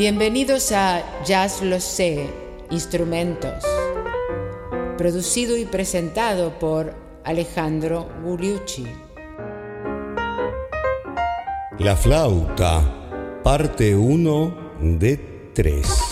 Bienvenidos 0.00 0.72
a 0.72 1.02
Jazz 1.26 1.60
Lo 1.60 1.78
Sé, 1.78 2.26
Instrumentos, 2.70 3.62
producido 4.96 5.58
y 5.58 5.66
presentado 5.66 6.58
por 6.58 6.94
Alejandro 7.22 8.08
Gugliucci. 8.24 8.86
La 11.78 11.96
flauta, 11.96 13.42
parte 13.44 13.94
1 13.94 14.72
de 14.80 15.50
3. 15.52 16.09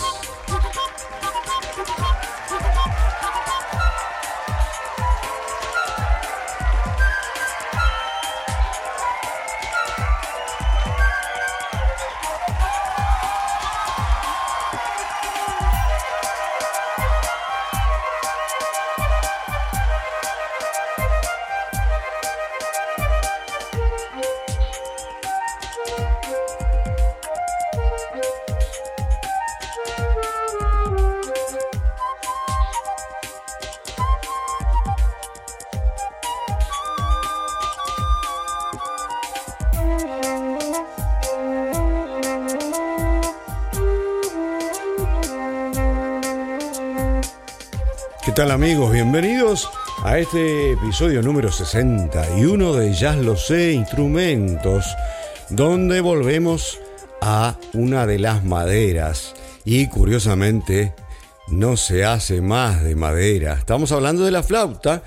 Tal 48.39 48.51
amigos? 48.51 48.93
Bienvenidos 48.93 49.69
a 50.01 50.17
este 50.17 50.71
episodio 50.71 51.21
número 51.21 51.51
61 51.51 52.73
de 52.73 52.93
Jazz 52.93 53.17
Lo 53.17 53.35
Sé 53.35 53.73
Instrumentos, 53.73 54.85
donde 55.49 55.99
volvemos 55.99 56.79
a 57.19 57.57
una 57.73 58.07
de 58.07 58.17
las 58.17 58.45
maderas 58.45 59.35
y 59.65 59.87
curiosamente 59.87 60.93
no 61.49 61.75
se 61.75 62.05
hace 62.05 62.39
más 62.39 62.81
de 62.81 62.95
madera. 62.95 63.55
Estamos 63.55 63.91
hablando 63.91 64.23
de 64.23 64.31
la 64.31 64.41
flauta 64.41 65.03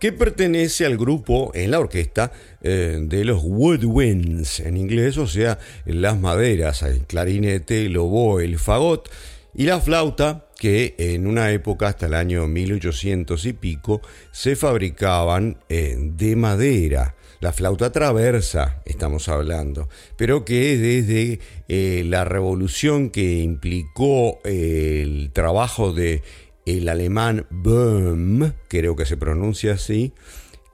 que 0.00 0.10
pertenece 0.10 0.84
al 0.84 0.98
grupo 0.98 1.52
en 1.54 1.70
la 1.70 1.78
orquesta 1.78 2.32
eh, 2.62 2.98
de 3.00 3.24
los 3.24 3.44
woodwinds 3.44 4.58
en 4.58 4.76
inglés, 4.76 5.18
o 5.18 5.28
sea, 5.28 5.60
las 5.84 6.18
maderas, 6.18 6.82
el 6.82 7.02
clarinete, 7.02 7.86
el 7.86 7.96
oboe, 7.96 8.44
el 8.44 8.58
fagot 8.58 9.08
y 9.54 9.66
la 9.66 9.80
flauta 9.80 10.46
que 10.62 10.94
en 10.96 11.26
una 11.26 11.50
época 11.50 11.88
hasta 11.88 12.06
el 12.06 12.14
año 12.14 12.46
1800 12.46 13.46
y 13.46 13.52
pico 13.52 14.00
se 14.30 14.54
fabricaban 14.54 15.58
eh, 15.68 15.96
de 15.98 16.36
madera. 16.36 17.16
La 17.40 17.52
flauta 17.52 17.90
traversa, 17.90 18.80
estamos 18.84 19.28
hablando, 19.28 19.88
pero 20.16 20.44
que 20.44 20.78
desde 20.78 21.40
eh, 21.66 22.04
la 22.06 22.24
revolución 22.24 23.10
que 23.10 23.40
implicó 23.40 24.38
eh, 24.44 25.00
el 25.02 25.32
trabajo 25.32 25.92
de 25.92 26.22
el 26.64 26.88
alemán 26.88 27.44
Böhm, 27.50 28.52
creo 28.68 28.94
que 28.94 29.04
se 29.04 29.16
pronuncia 29.16 29.72
así, 29.72 30.12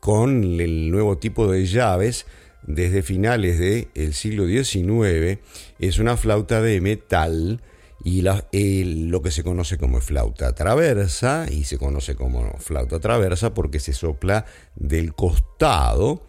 con 0.00 0.60
el 0.60 0.90
nuevo 0.90 1.16
tipo 1.16 1.50
de 1.50 1.64
llaves, 1.64 2.26
desde 2.62 3.00
finales 3.00 3.58
del 3.58 4.12
siglo 4.12 4.46
XIX, 4.46 5.40
es 5.78 5.98
una 5.98 6.18
flauta 6.18 6.60
de 6.60 6.78
metal 6.82 7.62
y 8.04 8.22
lo 8.22 9.22
que 9.22 9.30
se 9.30 9.42
conoce 9.42 9.76
como 9.76 10.00
flauta 10.00 10.54
traversa, 10.54 11.46
y 11.50 11.64
se 11.64 11.78
conoce 11.78 12.14
como 12.14 12.56
flauta 12.58 13.00
traversa 13.00 13.54
porque 13.54 13.80
se 13.80 13.92
sopla 13.92 14.44
del 14.76 15.14
costado 15.14 16.22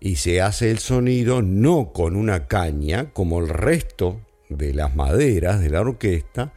y 0.00 0.16
se 0.16 0.40
hace 0.40 0.70
el 0.70 0.78
sonido 0.78 1.42
no 1.42 1.92
con 1.92 2.14
una 2.14 2.46
caña 2.46 3.10
como 3.12 3.40
el 3.40 3.48
resto 3.48 4.20
de 4.48 4.72
las 4.72 4.94
maderas 4.94 5.60
de 5.60 5.70
la 5.70 5.80
orquesta, 5.80 6.52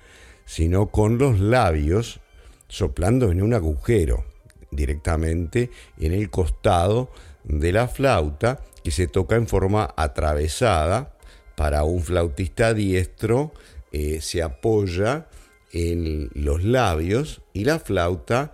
sino 0.45 0.91
con 0.91 1.17
los 1.17 1.39
labios 1.39 2.21
soplando 2.67 3.31
en 3.31 3.41
un 3.41 3.53
agujero 3.53 4.25
directamente 4.69 5.71
en 5.99 6.13
el 6.13 6.29
costado 6.29 7.11
de 7.43 7.71
la 7.71 7.87
flauta 7.87 8.61
que 8.83 8.91
se 8.91 9.07
toca 9.07 9.35
en 9.35 9.47
forma 9.47 9.93
atravesada 9.97 11.13
para 11.55 11.83
un 11.83 12.01
flautista 12.01 12.73
diestro 12.73 13.51
eh, 13.91 14.19
se 14.21 14.41
apoya 14.41 15.27
en 15.71 16.29
los 16.33 16.63
labios 16.63 17.41
y 17.53 17.65
la 17.65 17.79
flauta 17.79 18.51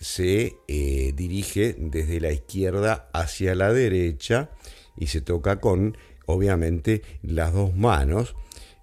se 0.00 0.56
eh, 0.68 1.12
dirige 1.16 1.74
desde 1.78 2.20
la 2.20 2.30
izquierda 2.30 3.08
hacia 3.12 3.54
la 3.54 3.72
derecha 3.72 4.50
y 4.96 5.08
se 5.08 5.20
toca 5.20 5.60
con 5.60 5.96
obviamente 6.26 7.02
las 7.22 7.52
dos 7.52 7.74
manos 7.74 8.34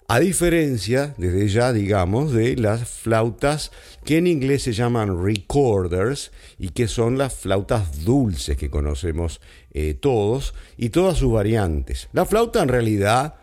a 0.07 0.19
diferencia, 0.19 1.15
desde 1.17 1.47
ya 1.47 1.73
digamos, 1.73 2.31
de 2.31 2.55
las 2.57 2.87
flautas 2.87 3.71
que 4.03 4.17
en 4.17 4.27
inglés 4.27 4.61
se 4.61 4.73
llaman 4.73 5.23
recorders 5.23 6.31
y 6.59 6.69
que 6.69 6.87
son 6.87 7.17
las 7.17 7.33
flautas 7.33 8.05
dulces 8.05 8.55
que 8.55 8.69
conocemos 8.69 9.41
eh, 9.73 9.95
todos 9.95 10.53
y 10.77 10.89
todas 10.89 11.17
sus 11.17 11.31
variantes. 11.31 12.07
La 12.13 12.25
flauta 12.25 12.61
en 12.61 12.69
realidad 12.69 13.37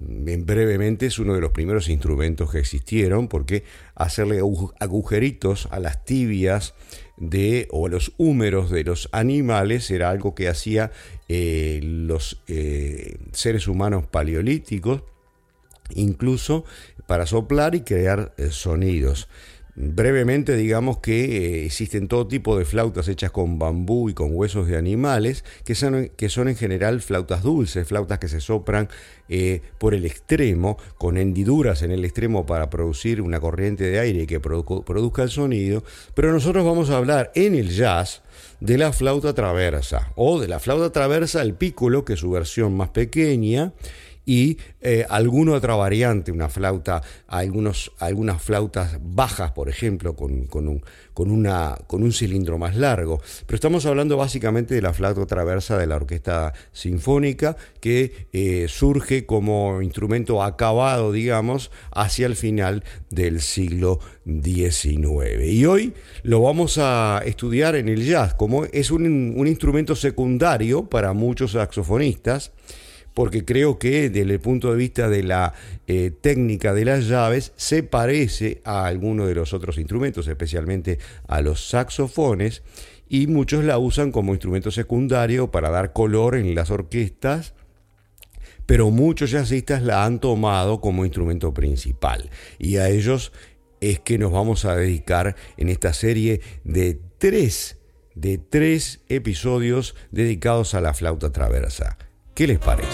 brevemente 0.00 1.06
es 1.06 1.18
uno 1.18 1.34
de 1.34 1.40
los 1.40 1.50
primeros 1.50 1.88
instrumentos 1.88 2.50
que 2.52 2.58
existieron 2.58 3.28
porque 3.28 3.64
hacerle 3.94 4.40
agujeritos 4.78 5.68
a 5.70 5.80
las 5.80 6.04
tibias 6.04 6.74
de 7.16 7.66
o 7.72 7.86
a 7.86 7.90
los 7.90 8.12
húmeros 8.16 8.70
de 8.70 8.84
los 8.84 9.08
animales 9.12 9.90
era 9.90 10.10
algo 10.10 10.34
que 10.34 10.48
hacía 10.48 10.92
eh, 11.28 11.80
los 11.82 12.42
eh, 12.46 13.18
seres 13.32 13.66
humanos 13.66 14.06
paleolíticos 14.06 15.02
incluso 15.94 16.64
para 17.06 17.26
soplar 17.26 17.74
y 17.74 17.80
crear 17.80 18.34
eh, 18.36 18.50
sonidos 18.50 19.28
Brevemente 19.80 20.56
digamos 20.56 20.98
que 20.98 21.60
eh, 21.60 21.64
existen 21.66 22.08
todo 22.08 22.26
tipo 22.26 22.58
de 22.58 22.64
flautas 22.64 23.06
hechas 23.06 23.30
con 23.30 23.60
bambú 23.60 24.10
y 24.10 24.12
con 24.12 24.34
huesos 24.34 24.66
de 24.66 24.76
animales, 24.76 25.44
que 25.64 25.76
son, 25.76 26.10
que 26.16 26.28
son 26.28 26.48
en 26.48 26.56
general 26.56 27.00
flautas 27.00 27.44
dulces, 27.44 27.86
flautas 27.86 28.18
que 28.18 28.26
se 28.26 28.40
sopran 28.40 28.88
eh, 29.28 29.62
por 29.78 29.94
el 29.94 30.04
extremo, 30.04 30.78
con 30.96 31.16
hendiduras 31.16 31.82
en 31.82 31.92
el 31.92 32.04
extremo 32.04 32.44
para 32.44 32.70
producir 32.70 33.22
una 33.22 33.38
corriente 33.38 33.84
de 33.84 34.00
aire 34.00 34.26
que 34.26 34.40
produzca 34.40 35.22
el 35.22 35.30
sonido, 35.30 35.84
pero 36.12 36.32
nosotros 36.32 36.64
vamos 36.64 36.90
a 36.90 36.96
hablar 36.96 37.30
en 37.36 37.54
el 37.54 37.70
jazz 37.70 38.22
de 38.58 38.78
la 38.78 38.92
flauta 38.92 39.32
traversa, 39.32 40.12
o 40.16 40.40
de 40.40 40.48
la 40.48 40.58
flauta 40.58 40.90
traversa 40.90 41.40
el 41.40 41.54
pícolo, 41.54 42.04
que 42.04 42.14
es 42.14 42.18
su 42.18 42.32
versión 42.32 42.76
más 42.76 42.88
pequeña, 42.88 43.72
y 44.28 44.58
eh, 44.82 45.06
alguna 45.08 45.54
otra 45.54 45.74
variante, 45.74 46.30
una 46.30 46.50
flauta, 46.50 47.02
algunos, 47.28 47.92
algunas 47.98 48.42
flautas 48.42 48.98
bajas, 49.00 49.52
por 49.52 49.70
ejemplo, 49.70 50.14
con, 50.14 50.32
un, 50.52 50.82
con, 51.14 51.30
una, 51.30 51.78
con 51.86 52.02
un 52.02 52.12
cilindro 52.12 52.58
más 52.58 52.76
largo. 52.76 53.22
Pero 53.46 53.54
estamos 53.54 53.86
hablando 53.86 54.18
básicamente 54.18 54.74
de 54.74 54.82
la 54.82 54.92
flauta 54.92 55.24
traversa 55.24 55.78
de 55.78 55.86
la 55.86 55.96
orquesta 55.96 56.52
sinfónica, 56.72 57.56
que 57.80 58.28
eh, 58.34 58.66
surge 58.68 59.24
como 59.24 59.80
instrumento 59.80 60.42
acabado, 60.42 61.10
digamos, 61.10 61.70
hacia 61.90 62.26
el 62.26 62.36
final 62.36 62.84
del 63.08 63.40
siglo 63.40 63.98
XIX. 64.26 65.42
Y 65.42 65.64
hoy 65.64 65.94
lo 66.22 66.42
vamos 66.42 66.76
a 66.76 67.22
estudiar 67.24 67.76
en 67.76 67.88
el 67.88 68.04
jazz, 68.04 68.34
como 68.34 68.66
es 68.66 68.90
un 68.90 69.46
instrumento 69.46 69.96
secundario 69.96 70.84
para 70.84 71.14
muchos 71.14 71.52
saxofonistas 71.52 72.52
porque 73.18 73.44
creo 73.44 73.80
que 73.80 74.10
desde 74.10 74.32
el 74.32 74.38
punto 74.38 74.70
de 74.70 74.76
vista 74.76 75.08
de 75.08 75.24
la 75.24 75.52
eh, 75.88 76.12
técnica 76.20 76.72
de 76.72 76.84
las 76.84 77.08
llaves 77.08 77.52
se 77.56 77.82
parece 77.82 78.62
a 78.62 78.86
alguno 78.86 79.26
de 79.26 79.34
los 79.34 79.52
otros 79.52 79.76
instrumentos, 79.78 80.28
especialmente 80.28 81.00
a 81.26 81.40
los 81.40 81.68
saxofones, 81.68 82.62
y 83.08 83.26
muchos 83.26 83.64
la 83.64 83.76
usan 83.76 84.12
como 84.12 84.34
instrumento 84.34 84.70
secundario 84.70 85.50
para 85.50 85.68
dar 85.68 85.92
color 85.92 86.36
en 86.36 86.54
las 86.54 86.70
orquestas 86.70 87.54
pero 88.66 88.90
muchos 88.92 89.32
jazzistas 89.32 89.82
la 89.82 90.04
han 90.04 90.20
tomado 90.20 90.80
como 90.80 91.04
instrumento 91.04 91.52
principal 91.52 92.30
y 92.60 92.76
a 92.76 92.88
ellos 92.88 93.32
es 93.80 93.98
que 93.98 94.18
nos 94.18 94.30
vamos 94.30 94.64
a 94.64 94.76
dedicar 94.76 95.34
en 95.56 95.70
esta 95.70 95.92
serie 95.92 96.40
de 96.62 97.00
tres, 97.18 97.78
de 98.14 98.38
tres 98.38 99.00
episodios 99.08 99.96
dedicados 100.12 100.74
a 100.74 100.80
la 100.80 100.94
flauta 100.94 101.32
traversa. 101.32 101.98
¿Qué 102.38 102.46
les 102.46 102.60
parece? 102.60 102.88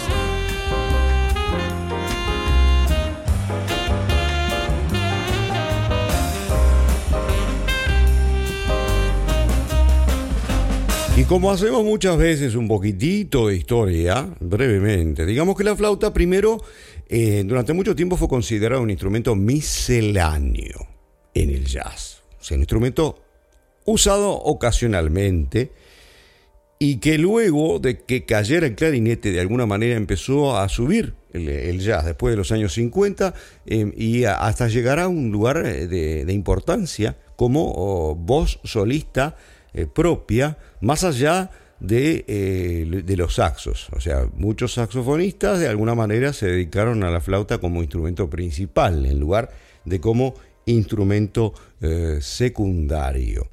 Y 11.18 11.24
como 11.24 11.50
hacemos 11.50 11.84
muchas 11.84 12.16
veces 12.16 12.54
un 12.54 12.66
poquitito 12.68 13.48
de 13.48 13.56
historia, 13.56 14.26
brevemente, 14.40 15.26
digamos 15.26 15.58
que 15.58 15.64
la 15.64 15.76
flauta 15.76 16.14
primero 16.14 16.62
eh, 17.06 17.42
durante 17.44 17.74
mucho 17.74 17.94
tiempo 17.94 18.16
fue 18.16 18.28
considerado 18.28 18.80
un 18.80 18.88
instrumento 18.88 19.34
misceláneo 19.34 20.88
en 21.34 21.50
el 21.50 21.66
jazz. 21.66 22.22
O 22.40 22.42
sea, 22.42 22.54
un 22.54 22.62
instrumento 22.62 23.18
usado 23.84 24.30
ocasionalmente 24.30 25.70
y 26.84 26.96
que 26.98 27.16
luego 27.16 27.78
de 27.78 28.00
que 28.00 28.26
cayera 28.26 28.66
el 28.66 28.74
clarinete 28.74 29.32
de 29.32 29.40
alguna 29.40 29.64
manera 29.64 29.96
empezó 29.96 30.58
a 30.58 30.68
subir 30.68 31.14
el, 31.32 31.80
jazz 31.80 32.04
después 32.04 32.32
de 32.32 32.36
los 32.36 32.52
años 32.52 32.74
50 32.74 33.32
em, 33.64 33.90
y 33.96 34.24
hasta 34.24 34.68
llegar 34.68 34.98
a 34.98 35.08
un 35.08 35.32
lugar 35.32 35.64
eh, 35.64 35.86
de, 35.86 36.32
importancia 36.34 37.16
como 37.36 37.72
oh, 37.74 38.14
voz 38.14 38.60
solista 38.64 39.34
eh, 39.72 39.86
propia, 39.86 40.58
más 40.82 41.04
allá 41.04 41.50
de, 41.80 42.26
eh, 42.28 43.02
de, 43.02 43.16
los 43.16 43.36
saxos. 43.36 43.88
O 43.92 44.00
sea, 44.00 44.28
muchos 44.34 44.74
saxofonistas 44.74 45.60
de 45.60 45.68
alguna 45.68 45.94
manera 45.94 46.34
se 46.34 46.48
dedicaron 46.48 47.02
a 47.02 47.10
la 47.10 47.22
flauta 47.22 47.58
como 47.58 47.80
instrumento 47.80 48.28
principal 48.28 49.06
en 49.06 49.18
lugar 49.18 49.50
de 49.86 50.00
como 50.00 50.34
instrumento 50.66 51.54
secundario. 52.20 53.48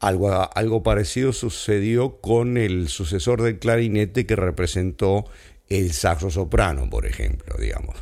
Algo, 0.00 0.50
algo 0.56 0.82
parecido 0.82 1.32
sucedió 1.32 2.20
con 2.20 2.56
el 2.56 2.88
sucesor 2.88 3.42
del 3.42 3.58
clarinete 3.58 4.26
que 4.26 4.34
representó 4.34 5.26
el 5.68 5.92
saxo 5.92 6.30
soprano, 6.30 6.90
por 6.90 7.06
ejemplo, 7.06 7.54
digamos, 7.58 7.96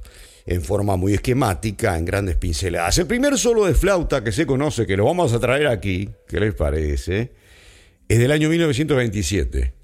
en 0.47 0.63
forma 0.63 0.97
muy 0.97 1.15
esquemática, 1.15 1.99
en 1.99 2.05
grandes 2.05 2.37
pinceladas. 2.37 2.97
El 2.99 3.07
primer 3.07 3.37
solo 3.37 3.67
de 3.67 3.75
flauta 3.75 4.25
que 4.25 4.33
se 4.33 4.47
conoce, 4.47 4.87
que 4.87 4.97
lo 4.97 5.05
vamos 5.05 5.33
a 5.35 5.39
traer 5.39 5.67
aquí, 5.67 6.09
¿qué 6.27 6.41
les 6.41 6.55
parece? 6.55 7.33
Es 8.09 8.19
del 8.19 8.33
año 8.33 8.49
1927. 8.49 9.75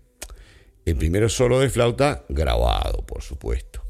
El 0.87 0.97
primer 0.97 1.29
solo 1.31 1.61
de 1.61 1.69
flauta 1.69 2.25
grabado, 2.31 3.05
por 3.05 3.23
supuesto, 3.23 3.85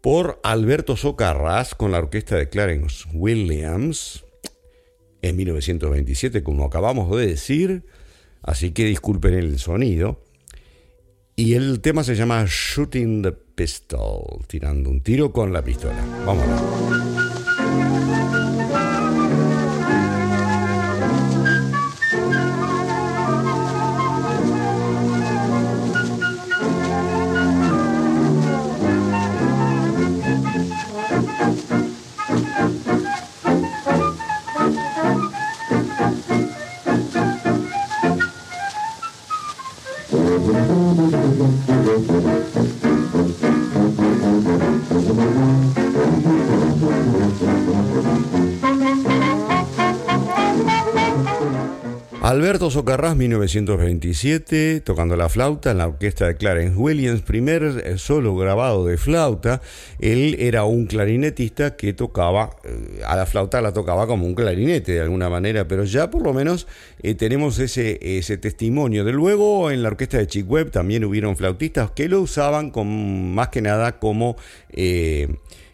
por 0.00 0.40
Alberto 0.42 0.96
Socarrás 0.96 1.74
con 1.74 1.92
la 1.92 1.98
orquesta 1.98 2.36
de 2.36 2.48
Clarence 2.48 3.04
Williams, 3.12 4.24
en 5.28 5.36
1927, 5.36 6.42
como 6.42 6.64
acabamos 6.64 7.16
de 7.16 7.26
decir, 7.26 7.84
así 8.42 8.72
que 8.72 8.84
disculpen 8.84 9.34
el 9.34 9.58
sonido. 9.58 10.20
Y 11.34 11.54
el 11.54 11.80
tema 11.80 12.02
se 12.02 12.14
llama 12.14 12.44
Shooting 12.48 13.22
the 13.22 13.32
Pistol, 13.32 14.44
tirando 14.46 14.88
un 14.88 15.02
tiro 15.02 15.32
con 15.32 15.52
la 15.52 15.62
pistola. 15.62 16.02
Vamos 16.24 17.35
Socarrás, 52.86 53.16
1927, 53.16 54.80
tocando 54.82 55.16
la 55.16 55.28
flauta 55.28 55.72
en 55.72 55.78
la 55.78 55.88
orquesta 55.88 56.28
de 56.28 56.36
Clarence 56.36 56.76
Williams, 56.76 57.20
primer 57.22 57.64
eh, 57.64 57.98
solo 57.98 58.36
grabado 58.36 58.86
de 58.86 58.96
flauta. 58.96 59.60
Él 59.98 60.36
era 60.38 60.62
un 60.62 60.86
clarinetista 60.86 61.74
que 61.74 61.94
tocaba, 61.94 62.50
eh, 62.62 63.02
a 63.04 63.16
la 63.16 63.26
flauta 63.26 63.60
la 63.60 63.72
tocaba 63.72 64.06
como 64.06 64.24
un 64.24 64.36
clarinete 64.36 64.92
de 64.92 65.00
alguna 65.00 65.28
manera, 65.28 65.66
pero 65.66 65.82
ya 65.82 66.12
por 66.12 66.22
lo 66.22 66.32
menos 66.32 66.68
eh, 67.02 67.16
tenemos 67.16 67.58
ese, 67.58 67.98
testimonio. 68.38 69.02
De 69.02 69.10
luego 69.10 69.72
en 69.72 69.82
la 69.82 69.88
orquesta 69.88 70.18
de 70.18 70.28
Chick 70.28 70.48
Webb 70.48 70.70
también 70.70 71.04
hubieron 71.04 71.36
flautistas 71.36 71.90
que 71.90 72.08
lo 72.08 72.20
usaban 72.20 72.70
más 73.34 73.48
que 73.48 73.62
nada 73.62 73.98
como, 73.98 74.36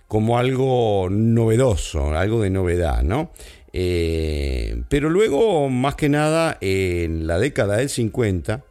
como 0.09 0.39
algo 0.39 1.09
novedoso, 1.11 2.17
algo 2.17 2.41
de 2.41 2.49
novedad, 2.49 3.03
¿no? 3.03 3.33
Eh, 3.73 4.83
pero 4.89 5.09
luego, 5.09 5.69
más 5.69 5.95
que 5.95 6.09
nada, 6.09 6.59
en 6.61 7.27
la 7.27 7.39
década 7.39 7.79
del 7.79 7.89
50, 7.89 8.65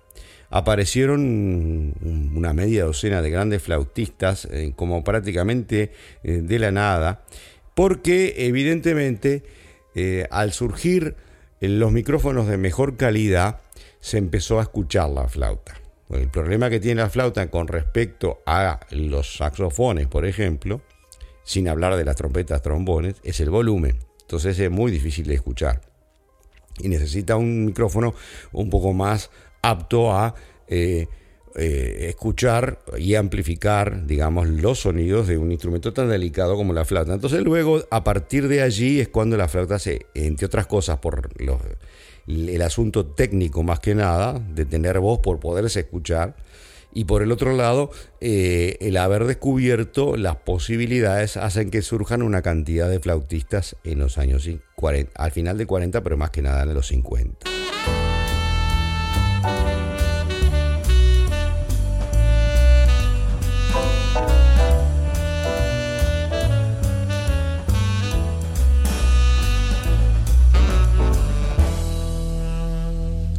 aparecieron 0.50 1.94
una 2.36 2.54
media 2.54 2.86
docena 2.86 3.22
de 3.22 3.32
grandes 3.32 3.64
flautistas, 3.64 4.46
eh, 4.46 4.74
como 4.76 5.04
prácticamente 5.04 5.92
eh, 6.24 6.42
de 6.44 6.60
la 6.60 6.72
nada, 6.72 7.24
porque 7.74 8.34
evidentemente 8.38 9.44
al 10.30 10.54
surgir 10.54 11.16
los 11.60 11.92
micrófonos 11.92 12.48
de 12.48 12.58
mejor 12.58 12.96
calidad, 12.96 13.60
se 14.00 14.18
empezó 14.18 14.60
a 14.60 14.64
escuchar 14.64 15.10
la 15.10 15.28
flauta. 15.28 15.76
el 16.12 16.30
problema 16.30 16.70
que 16.70 16.80
tiene 16.80 17.02
la 17.02 17.10
flauta 17.10 17.50
con 17.50 17.68
respecto 17.68 18.42
a 18.46 18.80
los 18.92 19.36
saxofones, 19.36 20.08
por 20.08 20.26
ejemplo, 20.26 20.82
sin 21.44 21.68
hablar 21.68 21.98
de 21.98 22.06
las 22.06 22.16
trompetas, 22.16 22.62
trombones, 22.62 23.16
es 23.24 23.42
el 23.42 23.50
volumen. 23.50 23.98
Entonces 24.32 24.58
es 24.60 24.72
muy 24.72 24.94
difícil 24.94 25.28
de 25.28 25.34
escuchar. 25.34 25.82
Y 26.80 26.88
necesita 26.88 27.36
un 27.36 27.66
micrófono 27.66 28.14
un 28.54 28.70
poco 28.70 28.94
más 28.94 29.30
apto 29.62 30.14
a 30.14 30.36
eh, 30.70 31.08
eh, 31.58 32.06
escuchar 32.08 32.80
y 32.98 33.16
amplificar, 33.16 34.08
digamos, 34.08 34.48
los 34.48 34.80
sonidos 34.80 35.28
de 35.28 35.38
un 35.38 35.52
instrumento 35.52 35.92
tan 35.92 36.08
delicado 36.08 36.56
como 36.56 36.72
la 36.72 36.86
flauta. 36.86 37.14
Entonces 37.14 37.42
luego, 37.42 37.82
a 37.92 38.06
partir 38.06 38.48
de 38.48 38.62
allí 38.62 39.02
es 39.02 39.10
cuando 39.10 39.36
la 39.36 39.50
flauta 39.50 39.78
se, 39.80 40.06
entre 40.14 40.46
otras 40.46 40.66
cosas, 40.66 41.00
por 41.00 41.30
el 42.26 42.62
asunto 42.62 43.08
técnico 43.08 43.64
más 43.64 43.82
que 43.82 43.96
nada, 43.96 44.40
de 44.40 44.64
tener 44.64 45.00
voz 45.00 45.20
por 45.20 45.42
poderse 45.42 45.82
escuchar, 45.82 46.38
y 46.94 47.06
por 47.06 47.22
el 47.22 47.32
otro 47.32 47.56
lado, 47.56 47.92
eh, 48.20 48.78
el 48.82 48.98
haber 48.98 49.26
descubierto 49.26 50.18
las 50.18 50.38
posibilidades 50.38 51.38
hacen 51.38 51.72
que 51.72 51.82
surjan 51.82 52.22
una 52.22 52.42
cantidad 52.42 52.90
de 52.90 53.00
flautistas 53.00 53.76
en 53.84 54.00
los 54.00 54.18
años 54.18 54.50
40, 54.76 55.12
al 55.22 55.32
final 55.32 55.58
de 55.58 55.66
40, 55.66 56.02
pero 56.02 56.18
más 56.18 56.32
que 56.32 56.42
nada 56.42 56.64
en 56.64 56.74
los 56.74 56.88
50. 56.88 57.61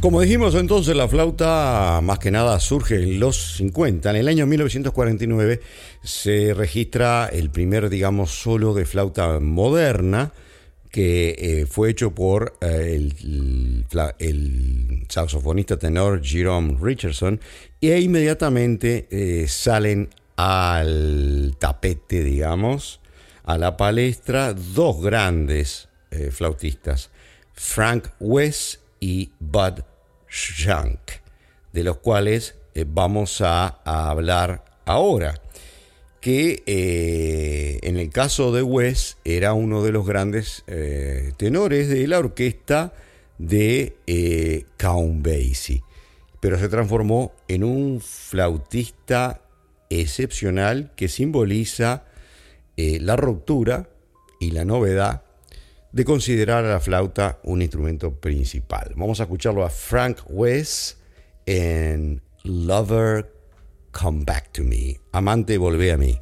Como 0.03 0.19
dijimos 0.19 0.53
entonces, 0.55 0.97
la 0.97 1.07
flauta 1.07 2.01
más 2.03 2.19
que 2.19 2.29
nada 2.29 2.59
surge 2.59 2.95
en 2.95 3.21
los 3.21 3.55
50. 3.55 4.09
En 4.09 4.17
el 4.17 4.27
año 4.27 4.45
1949 4.45 5.61
se 6.03 6.53
registra 6.53 7.29
el 7.31 7.49
primer, 7.49 7.89
digamos, 7.89 8.31
solo 8.31 8.73
de 8.73 8.83
flauta 8.83 9.39
moderna 9.39 10.33
que 10.91 11.35
eh, 11.39 11.65
fue 11.67 11.89
hecho 11.89 12.13
por 12.13 12.57
eh, 12.59 13.11
el, 14.19 15.05
saxofonista 15.07 15.79
tenor 15.79 16.21
Jerome 16.21 16.77
Richardson 16.81 17.39
e 17.79 17.97
inmediatamente 17.97 19.07
eh, 19.09 19.47
salen 19.47 20.09
al 20.35 21.55
tapete, 21.57 22.25
digamos, 22.25 22.99
a 23.45 23.57
la 23.57 23.77
palestra 23.77 24.53
dos 24.53 25.01
grandes 25.01 25.87
flautistas, 26.31 27.09
Frank 27.53 28.09
West 28.19 28.81
y 28.99 29.31
Bud 29.39 29.79
Shank, 30.33 30.99
de 31.71 31.83
los 31.83 31.97
cuales 31.97 32.55
eh, 32.73 32.85
vamos 32.87 33.41
a, 33.41 33.67
hablar 33.85 34.65
ahora. 34.85 35.39
Que 36.19 36.63
eh, 36.65 37.79
en 37.83 37.97
el 37.97 38.09
caso 38.09 38.53
de 38.53 38.63
Wes 38.63 39.17
era 39.25 39.53
uno 39.53 39.83
de 39.83 39.91
los 39.91 40.07
grandes 40.07 40.63
eh, 40.67 41.33
tenores 41.37 41.89
de 41.89 42.07
la 42.07 42.19
orquesta 42.19 42.93
de 43.37 43.95
Count 44.77 45.25
Basie, 45.25 45.83
pero 46.39 46.57
se 46.57 46.69
transformó 46.69 47.33
en 47.49 47.65
un 47.65 47.99
flautista 47.99 49.41
excepcional 49.89 50.93
que 50.95 51.09
simboliza 51.09 52.05
la 52.77 53.17
ruptura 53.17 53.89
y 54.39 54.51
la 54.51 54.63
novedad 54.63 55.22
de 55.93 56.03
considerar 56.03 56.65
a 56.65 56.69
la 56.69 56.79
flauta 56.79 57.39
un 57.43 57.61
instrumento 57.61 58.19
principal. 58.19 58.93
Vamos 58.95 59.19
a 59.19 59.23
escucharlo 59.23 59.63
a 59.63 59.69
Frank 59.69 60.21
West 60.27 60.97
en 61.45 62.21
Lover 62.43 63.31
Come 63.91 64.23
Back 64.25 64.51
to 64.53 64.63
Me. 64.63 64.99
Amante, 65.11 65.57
volvé 65.57 65.91
a 65.91 65.97
mí. 65.97 66.19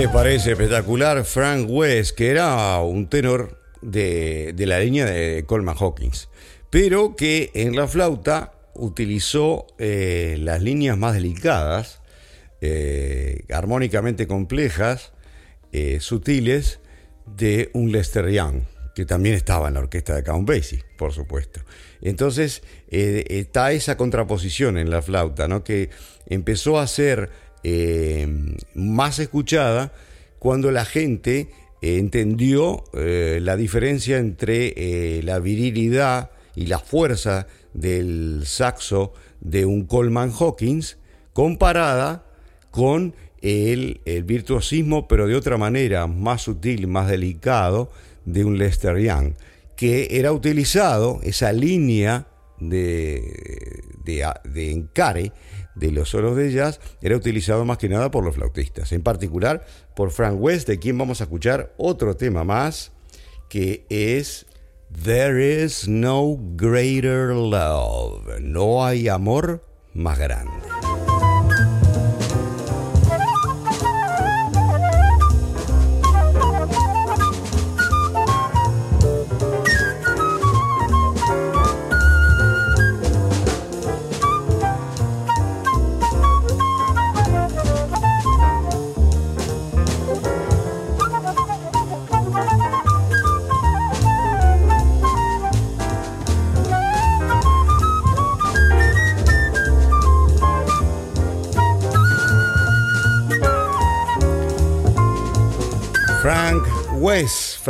Les 0.00 0.08
parece 0.08 0.52
espectacular 0.52 1.26
Frank 1.26 1.66
West, 1.68 2.16
que 2.16 2.30
era 2.30 2.80
un 2.80 3.10
tenor 3.10 3.60
de, 3.82 4.54
la 4.56 4.80
línea 4.80 5.04
de 5.04 5.44
Coleman 5.44 5.76
Hawkins, 5.78 6.30
pero 6.70 7.16
que 7.16 7.50
en 7.52 7.76
la 7.76 7.86
flauta 7.86 8.54
utilizó 8.72 9.66
eh, 9.78 10.38
las 10.40 10.62
líneas 10.62 10.96
más 10.96 11.12
delicadas, 11.12 12.00
eh, 12.62 13.44
armónicamente 13.52 14.26
complejas, 14.26 15.12
eh, 15.70 15.98
sutiles, 16.00 16.80
de 17.26 17.68
un 17.74 17.92
Lester 17.92 18.30
Young, 18.30 18.62
que 18.94 19.04
también 19.04 19.34
estaba 19.34 19.68
en 19.68 19.74
la 19.74 19.80
orquesta 19.80 20.14
de 20.14 20.22
Count 20.22 20.48
Basie, 20.48 20.82
por 20.96 21.12
supuesto. 21.12 21.60
Entonces 22.00 22.62
está 22.88 23.72
esa 23.72 23.98
contraposición 23.98 24.78
en 24.78 24.88
la 24.88 25.02
flauta, 25.02 25.46
¿no? 25.46 25.62
que 25.62 25.90
empezó 26.26 26.78
a 26.78 26.86
ser 27.62 28.28
más 28.74 29.18
escuchada 29.18 29.92
cuando 30.38 30.70
la 30.70 30.84
gente 30.84 31.50
entendió 31.82 32.84
eh, 32.92 33.38
la 33.42 33.56
diferencia 33.56 34.18
entre 34.18 34.74
eh, 34.76 35.22
la 35.22 35.38
virilidad 35.38 36.30
y 36.54 36.66
la 36.66 36.78
fuerza 36.78 37.46
del 37.72 38.42
saxo 38.44 39.12
de 39.40 39.64
un 39.64 39.86
Coleman 39.86 40.32
Hawkins 40.38 40.98
comparada 41.32 42.26
con 42.70 43.14
el, 43.40 44.00
el, 44.04 44.24
virtuosismo, 44.24 45.08
pero 45.08 45.26
de 45.26 45.36
otra 45.36 45.56
manera, 45.56 46.06
más 46.06 46.42
sutil, 46.42 46.86
más 46.86 47.08
delicado, 47.08 47.90
de 48.26 48.44
un 48.44 48.58
Lester 48.58 48.98
Young, 48.98 49.32
que 49.76 50.08
era 50.10 50.32
utilizado, 50.32 51.20
esa 51.22 51.52
línea 51.52 52.26
de, 52.58 53.82
de, 54.04 54.26
de 54.44 54.72
encare, 54.72 55.32
de 55.74 55.90
los 55.90 56.10
solos 56.10 56.36
de 56.36 56.52
jazz 56.52 56.80
era 57.00 57.16
utilizado 57.16 57.64
más 57.64 57.78
que 57.78 57.88
nada 57.88 58.10
por 58.10 58.24
los 58.24 58.34
flautistas, 58.34 58.92
en 58.92 59.02
particular 59.02 59.64
por 59.94 60.10
Frank 60.10 60.36
West, 60.40 60.68
de 60.68 60.78
quien 60.78 60.98
vamos 60.98 61.20
a 61.20 61.24
escuchar 61.24 61.72
otro 61.76 62.16
tema 62.16 62.44
más, 62.44 62.92
que 63.48 63.86
es 63.88 64.46
There 65.04 65.64
is 65.64 65.86
no 65.88 66.36
greater 66.56 67.34
love, 67.34 68.40
no 68.40 68.84
hay 68.84 69.08
amor 69.08 69.64
más 69.94 70.18
grande. 70.18 70.52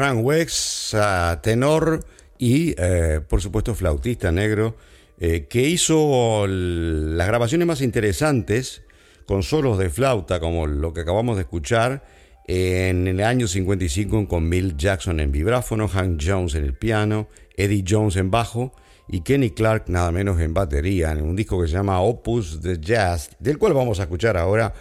Frank 0.00 0.25
Wex, 0.25 0.97
tenor 1.42 2.02
y 2.38 2.75
eh, 2.78 3.21
por 3.28 3.42
supuesto 3.42 3.75
flautista 3.75 4.33
negro, 4.33 4.75
eh, 5.19 5.47
que 5.47 5.69
hizo 5.69 6.47
las 6.47 7.26
grabaciones 7.26 7.69
más 7.69 7.83
interesantes 7.83 8.80
con 9.26 9.42
solos 9.42 9.76
de 9.76 9.90
flauta, 9.90 10.40
como 10.40 10.66
lo 10.66 10.95
que 10.95 11.02
acabamos 11.02 11.37
de 11.37 11.42
escuchar, 11.42 12.02
en 12.47 13.09
el 13.09 13.21
año 13.21 13.47
55 13.47 14.26
con 14.26 14.49
Bill 14.49 14.75
Jackson 14.78 15.21
en 15.21 15.33
vibráfono, 15.33 15.87
Hank 15.87 16.19
Jones 16.26 16.54
en 16.54 16.64
el 16.64 16.73
piano, 16.73 17.28
Eddie 17.54 17.85
Jones 17.87 18.16
en 18.16 18.30
bajo 18.30 18.73
y 19.07 19.21
Kenny 19.21 19.50
Clark 19.50 19.90
nada 19.90 20.11
menos 20.12 20.40
en 20.40 20.54
batería, 20.54 21.12
en 21.12 21.21
un 21.21 21.37
disco 21.37 21.61
que 21.61 21.69
se 21.69 21.75
llama 21.75 22.00
Opus 22.00 22.62
the 22.62 22.80
Jazz, 22.80 23.37
del 23.38 23.59
cual 23.59 23.75
vamos 23.75 24.00
a 24.00 24.04
escuchar 24.04 24.38
ahora 24.38 24.73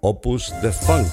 Opus 0.00 0.52
the 0.62 0.72
Funk. 0.72 1.06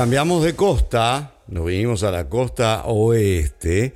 Cambiamos 0.00 0.42
de 0.42 0.56
costa, 0.56 1.34
nos 1.48 1.66
vinimos 1.66 2.04
a 2.04 2.10
la 2.10 2.26
costa 2.26 2.84
oeste, 2.86 3.92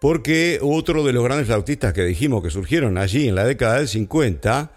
porque 0.00 0.58
otro 0.60 1.04
de 1.04 1.12
los 1.12 1.22
grandes 1.22 1.46
flautistas 1.46 1.92
que 1.92 2.02
dijimos 2.02 2.42
que 2.42 2.50
surgieron 2.50 2.98
allí 2.98 3.28
en 3.28 3.36
la 3.36 3.44
década 3.44 3.76
del 3.76 3.86
50, 3.86 4.72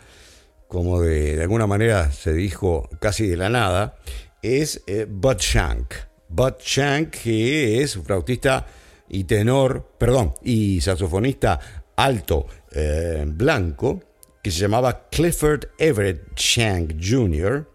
como 0.67 1.01
de, 1.01 1.41
alguna 1.41 1.65
manera 1.65 2.11
se 2.11 2.33
dijo 2.33 2.87
casi 2.99 3.25
de 3.25 3.37
la 3.37 3.49
nada, 3.49 3.97
es 4.43 4.83
eh, 4.85 5.07
Bud 5.09 5.37
Shank. 5.39 5.95
Bud 6.29 6.53
Shank, 6.63 7.09
que 7.09 7.81
es 7.81 7.95
un 7.95 8.05
flautista 8.05 8.67
y 9.09 9.23
tenor, 9.23 9.93
perdón, 9.97 10.35
y 10.43 10.79
saxofonista 10.79 11.59
alto 11.95 12.45
eh, 12.71 13.23
blanco, 13.25 13.99
que 14.43 14.51
se 14.51 14.59
llamaba 14.59 15.07
Clifford 15.09 15.69
Everett 15.79 16.35
Shank 16.35 16.97
Jr., 17.01 17.65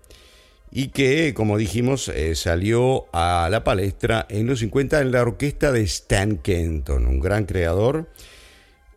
y 0.78 0.88
que, 0.88 1.32
como 1.32 1.56
dijimos, 1.56 2.08
eh, 2.08 2.34
salió 2.34 3.06
a 3.14 3.48
la 3.50 3.64
palestra 3.64 4.26
en 4.28 4.46
los 4.46 4.58
50 4.58 5.00
en 5.00 5.10
la 5.10 5.22
orquesta 5.22 5.72
de 5.72 5.80
Stan 5.80 6.36
Kenton, 6.36 7.06
un 7.06 7.18
gran 7.18 7.46
creador. 7.46 8.10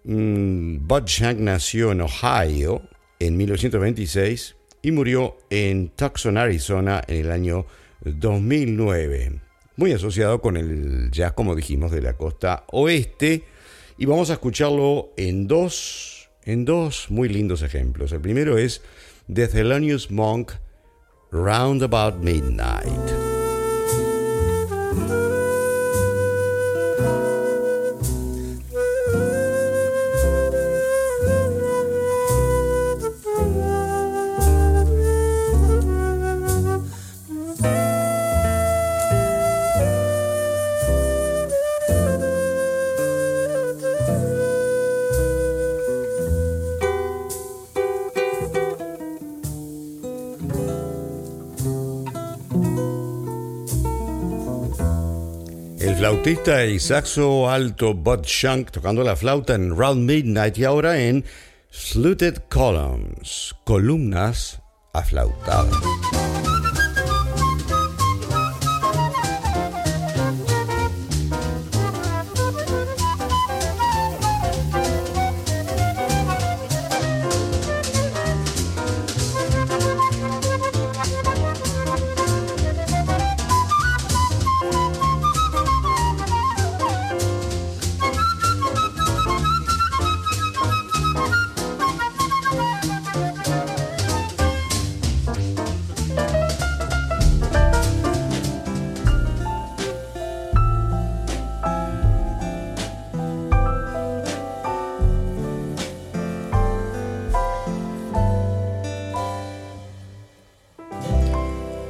Mm, 0.03 0.85
Bud 0.85 1.03
Shank 1.05 1.39
nació 1.39 1.93
en 1.93 2.01
Ohio 2.01 2.81
en 3.17 3.37
1926 3.37 4.57
y 4.81 4.91
murió 4.91 5.37
en 5.49 5.87
Tucson, 5.95 6.35
Arizona 6.37 7.01
en 7.07 7.15
el 7.27 7.31
año 7.31 7.65
2009. 8.03 9.39
Muy 9.77 9.93
asociado 9.93 10.41
con 10.41 10.57
el 10.57 11.09
jazz, 11.11 11.31
como 11.31 11.55
dijimos, 11.55 11.91
de 11.91 12.01
la 12.01 12.17
costa 12.17 12.65
oeste. 12.73 13.45
Y 13.97 14.05
vamos 14.05 14.29
a 14.31 14.33
escucharlo 14.33 15.13
en 15.15 15.47
dos, 15.47 16.29
en 16.43 16.65
dos 16.65 17.09
muy 17.09 17.29
lindos 17.29 17.61
ejemplos. 17.61 18.11
El 18.11 18.19
primero 18.19 18.57
es 18.57 18.81
The 19.33 19.47
Thelonious 19.47 20.11
Monk 20.11 20.51
round 21.31 21.83
about 21.83 22.17
midnight. 22.17 23.29
Flautista 55.99 56.65
y 56.65 56.79
saxo 56.79 57.49
alto 57.49 57.93
Bud 57.93 58.23
Shank 58.23 58.71
tocando 58.71 59.03
la 59.03 59.17
flauta 59.17 59.55
en 59.55 59.75
Round 59.75 60.09
Midnight 60.09 60.57
y 60.57 60.63
ahora 60.63 60.97
en 60.97 61.25
Fluted 61.71 62.37
Columns, 62.47 63.53
columnas 63.65 64.61
aflautadas. 64.93 65.75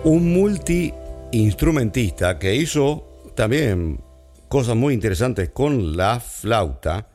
Un 0.10 0.34
multi-instrumentista 0.34 2.40
que 2.40 2.56
hizo 2.56 3.32
también 3.36 4.02
cosas 4.48 4.76
muy 4.76 4.96
interesantes 4.96 5.50
con 5.50 5.96
la 5.96 6.20
flauta 6.20 7.10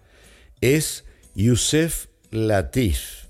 es 0.60 1.04
Yusef 1.34 2.06
Latif. 2.30 3.24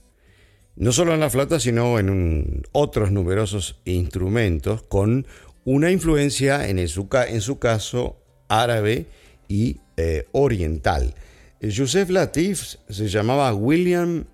No 0.77 0.93
solo 0.93 1.15
en 1.15 1.21
la 1.21 1.31
flauta, 1.31 1.59
sino 1.61 1.99
en 1.99 2.65
otros 2.73 3.11
numerosos 3.11 3.81
instrumentos 3.87 4.83
con 4.83 5.27
una 5.65 5.91
influencia 5.91 6.69
en, 6.69 6.87
su, 6.87 7.09
caso 7.09 8.19
árabe 8.49 9.07
y 9.49 9.79
eh, 9.97 10.27
oriental. 10.33 11.15
Yusef 11.63 12.11
Latif 12.11 12.75
se 12.91 13.09
llamaba 13.09 13.55
William 13.55 14.27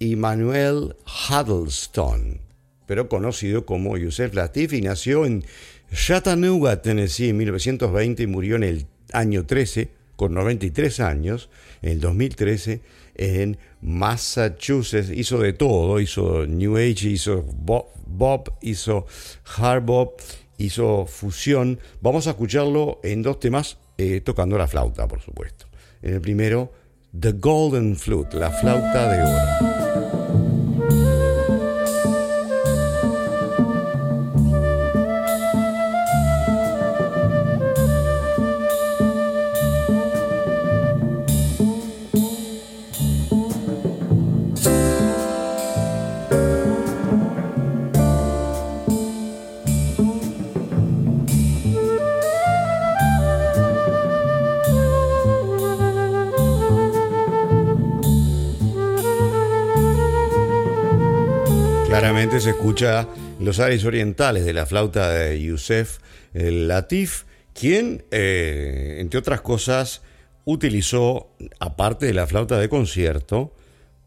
Emmanuel 0.00 0.96
Huddleston, 1.28 2.47
pero 2.88 3.08
conocido 3.10 3.66
como 3.66 3.98
Yusef 3.98 4.34
Latif 4.34 4.72
y 4.72 4.80
nació 4.80 5.26
en 5.26 5.44
Chattanooga, 5.92 6.80
Tennessee, 6.80 7.28
en 7.28 7.36
1920 7.36 8.22
y 8.22 8.26
murió 8.26 8.56
en 8.56 8.62
el 8.62 8.86
año 9.12 9.44
13, 9.44 9.90
con 10.16 10.32
93 10.32 11.00
años, 11.00 11.50
en 11.82 11.92
el 11.92 12.00
2013, 12.00 12.80
en 13.14 13.58
Massachusetts. 13.82 15.10
Hizo 15.10 15.38
de 15.38 15.52
todo, 15.52 16.00
hizo 16.00 16.46
New 16.46 16.78
Age, 16.78 17.10
hizo 17.10 17.42
Bob, 17.42 18.54
hizo 18.62 19.06
Hard 19.58 19.82
Bop, 19.82 20.20
hizo 20.56 21.04
fusión. 21.04 21.78
Vamos 22.00 22.26
a 22.26 22.30
escucharlo 22.30 23.00
en 23.04 23.22
dos 23.22 23.38
temas, 23.38 23.76
eh, 23.98 24.22
tocando 24.22 24.56
la 24.56 24.66
flauta, 24.66 25.06
por 25.06 25.20
supuesto. 25.20 25.66
En 26.00 26.14
el 26.14 26.20
primero, 26.22 26.72
The 27.18 27.32
Golden 27.32 27.96
Flute, 27.96 28.38
la 28.38 28.50
flauta 28.50 29.12
de 29.12 29.22
oro. 29.22 29.77
Se 62.40 62.50
escucha 62.50 63.08
los 63.40 63.58
aires 63.58 63.84
orientales 63.84 64.44
de 64.44 64.52
la 64.52 64.66
flauta 64.66 65.10
de 65.10 65.42
Yusef 65.42 65.98
Latif, 66.32 67.24
quien, 67.52 68.04
eh, 68.10 68.98
entre 69.00 69.18
otras 69.18 69.40
cosas, 69.40 70.02
utilizó, 70.44 71.34
aparte 71.58 72.06
de 72.06 72.14
la 72.14 72.26
flauta 72.26 72.58
de 72.58 72.68
concierto, 72.68 73.54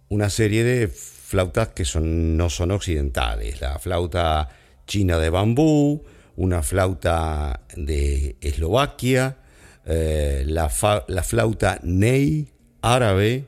una 0.07 0.29
serie 0.29 0.63
de 0.63 0.87
flautas 0.87 1.69
que 1.69 1.83
no 1.99 2.49
son 2.49 2.71
occidentales. 2.71 3.59
La 3.59 3.79
flauta 3.79 4.49
china 4.87 5.17
de 5.17 5.29
bambú, 5.29 6.03
una 6.35 6.63
flauta 6.63 7.61
de 7.75 8.37
Eslovaquia, 8.39 9.37
eh, 9.85 10.43
la, 10.45 10.71
la 11.07 11.23
flauta 11.23 11.79
ney 11.83 12.53
árabe, 12.81 13.47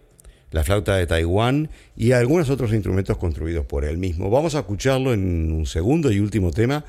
la 0.53 0.63
flauta 0.63 0.95
de 0.95 1.07
Taiwán 1.07 1.69
y 1.97 2.13
algunos 2.13 2.49
otros 2.49 2.71
instrumentos 2.71 3.17
construidos 3.17 3.65
por 3.65 3.83
él 3.83 3.97
mismo. 3.97 4.29
Vamos 4.29 4.55
a 4.55 4.59
escucharlo 4.59 5.11
en 5.11 5.51
un 5.51 5.65
segundo 5.65 6.11
y 6.11 6.19
último 6.19 6.51
tema, 6.51 6.85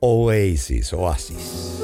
Oasis, 0.00 0.92
Oasis. 0.94 1.82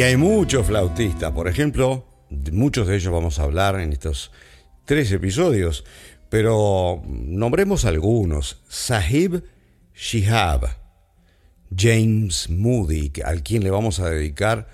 Y 0.00 0.02
hay 0.02 0.16
muchos 0.16 0.66
flautistas, 0.66 1.30
por 1.32 1.46
ejemplo, 1.46 2.06
muchos 2.52 2.86
de 2.86 2.96
ellos 2.96 3.12
vamos 3.12 3.38
a 3.38 3.42
hablar 3.42 3.78
en 3.80 3.92
estos 3.92 4.32
tres 4.86 5.12
episodios, 5.12 5.84
pero 6.30 7.02
nombremos 7.06 7.84
algunos. 7.84 8.62
Sahib 8.66 9.44
Shihab, 9.94 10.70
James 11.76 12.48
Moody, 12.48 13.12
al 13.22 13.42
quien 13.42 13.62
le 13.62 13.70
vamos 13.70 14.00
a 14.00 14.08
dedicar 14.08 14.68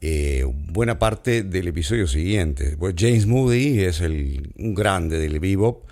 eh, 0.00 0.44
buena 0.52 0.98
parte 0.98 1.44
del 1.44 1.68
episodio 1.68 2.08
siguiente. 2.08 2.76
Pues 2.76 2.96
James 2.98 3.26
Moody 3.26 3.84
es 3.84 4.00
el, 4.00 4.52
un 4.58 4.74
grande 4.74 5.20
del 5.20 5.38
bebop, 5.38 5.84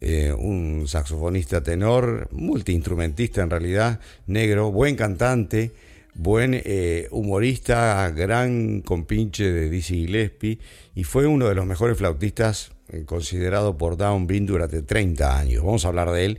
eh, 0.00 0.32
un 0.32 0.86
saxofonista 0.86 1.64
tenor, 1.64 2.28
multiinstrumentista 2.30 3.42
en 3.42 3.50
realidad, 3.50 3.98
negro, 4.28 4.70
buen 4.70 4.94
cantante 4.94 5.72
buen 6.18 6.52
eh, 6.52 7.06
humorista, 7.12 8.10
gran 8.10 8.82
compinche 8.82 9.52
de 9.52 9.70
Dizzy 9.70 10.06
Gillespie 10.06 10.58
y 10.94 11.04
fue 11.04 11.26
uno 11.26 11.48
de 11.48 11.54
los 11.54 11.64
mejores 11.64 11.96
flautistas 11.96 12.72
eh, 12.88 13.04
considerado 13.06 13.78
por 13.78 13.96
Downbeat 13.96 14.42
durante 14.42 14.82
30 14.82 15.38
años. 15.38 15.64
Vamos 15.64 15.84
a 15.84 15.88
hablar 15.88 16.10
de 16.10 16.24
él, 16.24 16.38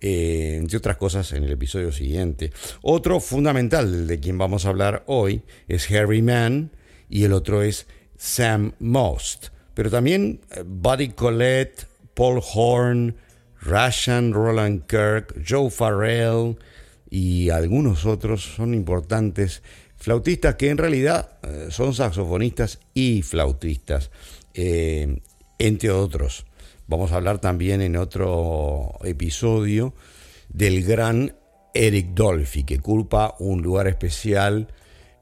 eh, 0.00 0.56
entre 0.58 0.78
otras 0.78 0.96
cosas, 0.96 1.30
en 1.34 1.44
el 1.44 1.52
episodio 1.52 1.92
siguiente. 1.92 2.52
Otro 2.80 3.20
fundamental 3.20 4.06
de 4.06 4.18
quien 4.18 4.38
vamos 4.38 4.64
a 4.64 4.70
hablar 4.70 5.04
hoy 5.06 5.42
es 5.68 5.90
Harry 5.90 6.22
Mann 6.22 6.70
y 7.10 7.24
el 7.24 7.34
otro 7.34 7.62
es 7.62 7.86
Sam 8.16 8.72
Most. 8.78 9.48
Pero 9.74 9.90
también 9.90 10.40
Buddy 10.64 11.10
Collette, 11.10 11.86
Paul 12.14 12.40
Horn, 12.54 13.14
Russian 13.60 14.32
Roland 14.32 14.86
Kirk, 14.86 15.34
Joe 15.46 15.70
Farrell, 15.70 16.56
y 17.10 17.50
algunos 17.50 18.06
otros 18.06 18.42
son 18.56 18.74
importantes 18.74 19.62
flautistas 19.96 20.54
que 20.54 20.70
en 20.70 20.78
realidad 20.78 21.38
eh, 21.42 21.68
son 21.70 21.94
saxofonistas 21.94 22.78
y 22.94 23.22
flautistas, 23.22 24.10
eh, 24.54 25.20
entre 25.58 25.90
otros. 25.90 26.46
Vamos 26.86 27.12
a 27.12 27.16
hablar 27.16 27.38
también 27.38 27.82
en 27.82 27.96
otro 27.96 28.98
episodio 29.04 29.94
del 30.48 30.84
gran 30.84 31.34
Eric 31.74 32.08
Dolphy, 32.14 32.64
que 32.64 32.78
culpa 32.78 33.34
un 33.38 33.62
lugar 33.62 33.88
especial 33.88 34.68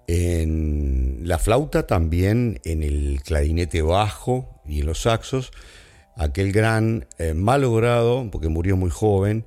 en 0.07 1.20
la 1.25 1.38
flauta, 1.38 1.87
también 1.87 2.61
en 2.64 2.83
el 2.83 3.20
clarinete 3.25 3.83
bajo 3.83 4.61
y 4.64 4.81
en 4.81 4.87
los 4.87 5.03
saxos. 5.03 5.51
Aquel 6.16 6.53
gran 6.53 7.07
eh, 7.18 7.35
malogrado, 7.35 8.31
porque 8.31 8.49
murió 8.49 8.77
muy 8.77 8.90
joven, 8.90 9.44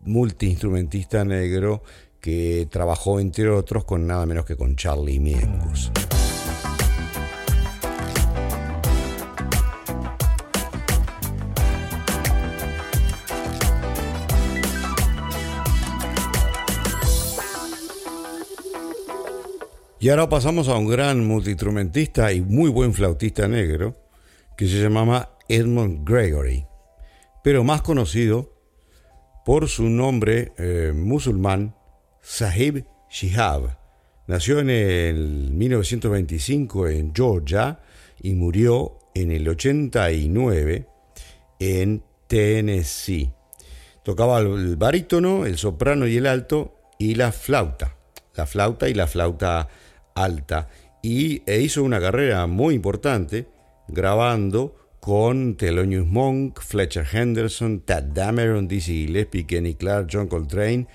multiinstrumentista 0.00 1.24
negro 1.24 1.82
que 2.20 2.68
trabajó 2.70 3.20
entre 3.20 3.48
otros 3.48 3.84
con 3.84 4.06
nada 4.06 4.26
menos 4.26 4.44
que 4.44 4.56
con 4.56 4.76
Charlie 4.76 5.20
Mingus. 5.20 5.90
Y 20.02 20.08
ahora 20.08 20.30
pasamos 20.30 20.68
a 20.68 20.76
un 20.76 20.88
gran 20.88 21.26
multiinstrumentista 21.26 22.32
y 22.32 22.40
muy 22.40 22.70
buen 22.70 22.94
flautista 22.94 23.46
negro 23.48 23.96
que 24.56 24.66
se 24.66 24.80
llamaba 24.80 25.36
Edmund 25.46 26.08
Gregory, 26.08 26.64
pero 27.44 27.64
más 27.64 27.82
conocido 27.82 28.59
por 29.50 29.68
su 29.68 29.88
nombre 29.88 30.52
eh, 30.58 30.92
musulmán, 30.94 31.74
Sahib 32.22 32.84
Shihab. 33.10 33.76
Nació 34.28 34.60
en 34.60 34.70
el 34.70 35.50
1925 35.50 36.86
en 36.86 37.12
Georgia 37.12 37.80
y 38.22 38.34
murió 38.34 39.00
en 39.12 39.32
el 39.32 39.48
89 39.48 40.86
en 41.58 42.00
Tennessee. 42.28 43.32
Tocaba 44.04 44.38
el 44.38 44.76
barítono, 44.76 45.44
el 45.44 45.58
soprano 45.58 46.06
y 46.06 46.18
el 46.18 46.28
alto 46.28 46.76
y 46.96 47.16
la 47.16 47.32
flauta. 47.32 47.96
La 48.36 48.46
flauta 48.46 48.88
y 48.88 48.94
la 48.94 49.08
flauta 49.08 49.66
alta. 50.14 50.68
Y 51.02 51.42
e 51.44 51.60
hizo 51.60 51.82
una 51.82 51.98
carrera 51.98 52.46
muy 52.46 52.76
importante 52.76 53.48
grabando 53.88 54.76
con 55.00 55.56
Thelonious 55.56 56.06
Monk, 56.06 56.60
Fletcher 56.60 57.06
Henderson, 57.10 57.80
Tad 57.80 58.12
Dameron, 58.12 58.68
Dizzy 58.68 59.06
Gillespie, 59.06 59.44
Kenny 59.44 59.74
Clark, 59.74 60.08
John 60.10 60.28
Coltrane 60.28 60.86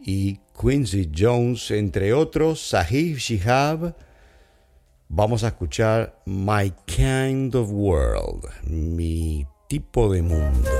y 0.00 0.38
Quincy 0.52 1.10
Jones, 1.14 1.70
entre 1.70 2.12
otros, 2.12 2.60
Sahib 2.60 3.16
Shihab. 3.16 3.96
Vamos 5.08 5.44
a 5.44 5.48
escuchar 5.48 6.20
My 6.26 6.72
Kind 6.86 7.54
of 7.54 7.70
World, 7.70 8.44
mi 8.64 9.46
tipo 9.68 10.12
de 10.12 10.22
mundo. 10.22 10.70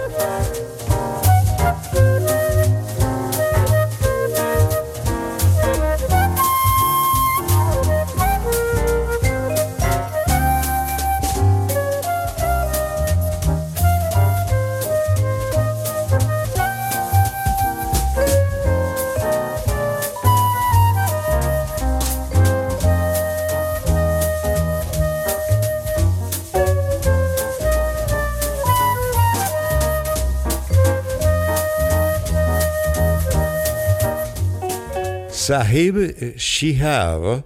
Sahib 35.46 35.96
Shihab, 36.38 37.44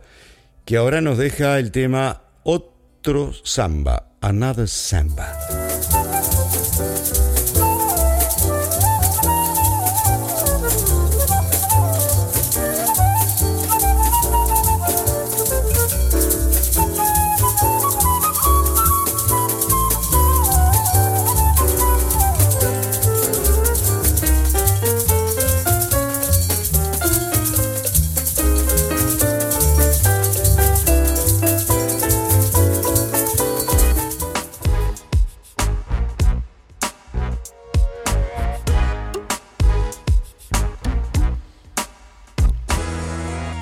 que 0.65 0.77
ahora 0.77 1.01
nos 1.01 1.19
deja 1.19 1.59
el 1.59 1.73
tema 1.73 2.23
Otro 2.45 3.33
Samba, 3.43 4.13
Another 4.21 4.69
Samba. 4.69 5.58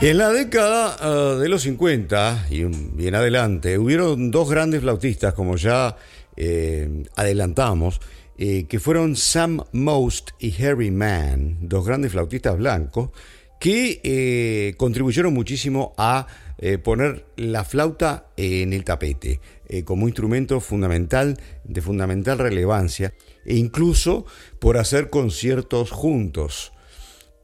En 0.06 0.18
la 0.18 0.30
década 0.30 0.96
eh, 1.02 1.40
de 1.40 1.48
los 1.48 1.62
50 1.62 2.46
y 2.50 2.62
bien 2.62 3.16
adelante, 3.16 3.76
hubieron 3.76 4.30
dos 4.30 4.48
grandes 4.48 4.82
flautistas, 4.82 5.34
como 5.34 5.56
ya 5.56 5.96
eh, 6.36 7.02
adelantamos, 7.16 8.00
eh, 8.38 8.66
que 8.68 8.78
fueron 8.78 9.16
Sam 9.16 9.64
Most 9.72 10.30
y 10.38 10.62
Harry 10.62 10.92
Mann, 10.92 11.58
dos 11.60 11.84
grandes 11.84 12.12
flautistas 12.12 12.56
blancos, 12.56 13.10
que 13.58 14.76
contribuyeron 14.78 15.34
muchísimo 15.34 15.92
a 15.98 16.28
poner 16.84 17.26
la 17.36 17.64
flauta 17.64 18.28
en 18.36 18.72
el 18.74 18.84
tapete 18.84 19.40
como 19.84 20.06
instrumento 20.06 20.60
fundamental, 20.60 21.36
de 21.64 21.82
fundamental 21.82 22.38
relevancia, 22.38 23.12
e 23.44 23.56
incluso 23.56 24.24
por 24.60 24.76
hacer 24.76 25.10
conciertos 25.10 25.90
juntos 25.90 26.72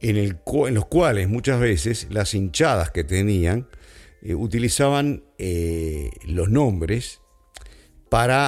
en, 0.03 0.73
los 0.73 0.85
cuales 0.85 1.29
muchas 1.29 1.59
veces 1.59 2.07
las 2.09 2.33
hinchadas 2.33 2.91
que 2.91 3.03
tenían 3.03 3.67
eh, 4.21 4.35
utilizaban 4.35 5.23
eh, 5.37 6.11
los 6.25 6.49
nombres 6.49 7.21
para 8.09 8.47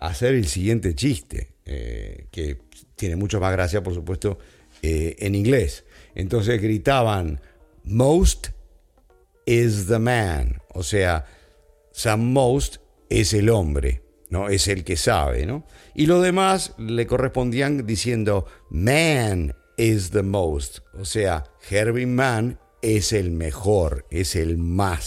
hacer 0.00 0.34
el 0.34 0.46
siguiente 0.46 0.94
chiste, 0.94 1.56
eh, 1.66 2.28
que 2.30 2.58
tiene 2.96 3.16
mucho 3.16 3.38
más 3.38 3.52
gracia, 3.52 3.82
por 3.82 3.92
supuesto, 3.92 4.38
en 4.80 5.34
inglés. 5.34 5.84
Entonces 6.14 6.60
gritaban, 6.62 7.40
Most 7.82 8.48
is 9.44 9.86
the 9.86 9.98
man, 9.98 10.62
o 10.72 10.82
sea, 10.82 11.26
Sam 11.92 12.32
Most 12.32 12.78
es 13.10 13.34
el 13.34 13.50
hombre, 13.50 14.00
¿no? 14.30 14.48
Es 14.48 14.68
el 14.68 14.84
que 14.84 14.96
sabe, 14.96 15.44
¿no? 15.44 15.66
Y 15.94 16.06
los 16.06 16.22
demás 16.22 16.72
le 16.78 17.06
correspondían 17.06 17.86
diciendo, 17.86 18.46
Man 18.70 19.54
is 19.76 20.10
the 20.10 20.22
most. 20.22 20.80
O 20.98 21.04
sea, 21.04 21.44
Herbie 21.68 22.06
Mann 22.06 22.58
es 22.82 23.12
el 23.12 23.30
mejor, 23.30 24.06
es 24.10 24.36
el 24.36 24.58
más. 24.58 25.06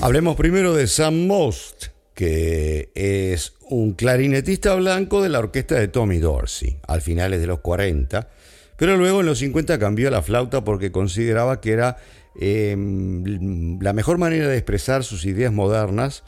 Hablemos 0.00 0.36
primero 0.36 0.74
de 0.74 0.86
Sam 0.86 1.26
Most, 1.26 1.86
que 2.14 2.90
es 2.94 3.54
un 3.68 3.92
clarinetista 3.92 4.74
blanco 4.76 5.22
de 5.22 5.28
la 5.28 5.40
orquesta 5.40 5.74
de 5.74 5.88
Tommy 5.88 6.18
Dorsey, 6.18 6.78
al 6.86 7.02
finales 7.02 7.40
de 7.40 7.46
los 7.46 7.60
40, 7.60 8.28
pero 8.76 8.96
luego 8.96 9.20
en 9.20 9.26
los 9.26 9.40
50 9.40 9.78
cambió 9.78 10.08
la 10.10 10.22
flauta 10.22 10.64
porque 10.64 10.92
consideraba 10.92 11.60
que 11.60 11.72
era 11.72 11.96
em, 12.40 13.78
la 13.80 13.92
mejor 13.92 14.18
manera 14.18 14.48
de 14.48 14.56
expresar 14.56 15.02
sus 15.02 15.24
ideas 15.24 15.52
modernas 15.52 16.22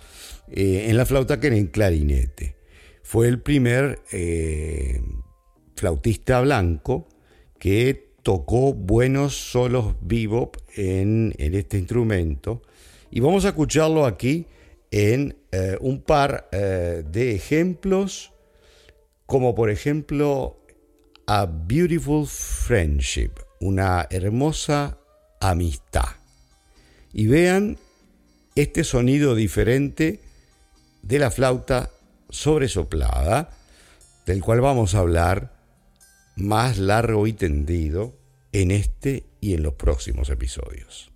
eh, 0.51 0.87
en 0.89 0.97
la 0.97 1.07
flauta 1.07 1.39
que 1.39 1.47
en 1.47 1.55
el 1.55 1.71
clarinete. 1.71 2.60
Fue 3.11 3.27
el 3.27 3.41
primer 3.41 4.05
eh, 4.13 5.03
flautista 5.75 6.41
blanco 6.43 7.09
que 7.59 8.15
tocó 8.23 8.73
buenos 8.73 9.35
solos 9.35 9.97
bebop 10.01 10.57
en, 10.77 11.35
este 11.37 11.77
instrumento. 11.77 12.63
Y 13.11 13.19
vamos 13.19 13.45
a 13.45 13.49
escucharlo 13.49 14.07
aquí 14.07 14.47
en 14.93 15.37
eh, 15.51 15.77
un 15.81 16.03
par 16.03 16.51
eh, 16.53 17.03
de 17.05 17.35
ejemplos, 17.35 18.33
como 19.27 19.57
por 19.57 19.71
ejemplo 19.71 20.65
A 21.27 21.47
Beautiful 21.47 22.29
Friendship, 22.29 23.33
una 23.59 24.07
hermosa 24.09 25.01
amistad. 25.41 26.11
Y 27.13 27.27
vean 27.27 27.77
este 28.55 28.85
sonido 28.85 29.35
diferente 29.35 30.21
de 31.03 31.19
la 31.19 31.33
flauta 31.33 31.91
sobresoplada, 32.31 33.51
del 34.27 34.41
cual 34.43 34.61
vamos 34.61 34.95
a 34.95 35.01
hablar 35.01 35.53
más 36.37 36.79
largo 36.79 37.27
y 37.27 37.33
tendido 37.33 38.17
en 38.53 38.71
este 38.71 39.27
y 39.41 39.55
en 39.55 39.63
los 39.63 39.75
próximos 39.75 40.31
episodios. 40.31 41.10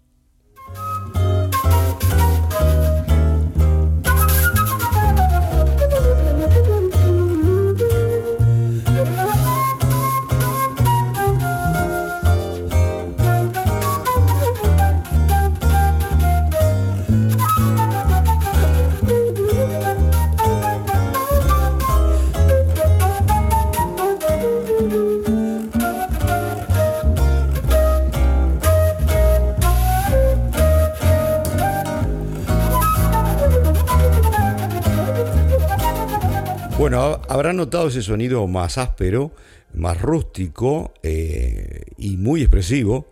Bueno, 36.94 37.20
habrán 37.28 37.56
notado 37.56 37.88
ese 37.88 38.02
sonido 38.02 38.46
más 38.46 38.78
áspero, 38.78 39.32
más 39.72 40.00
rústico 40.00 40.94
eh, 41.02 41.80
y 41.98 42.16
muy 42.16 42.42
expresivo 42.42 43.08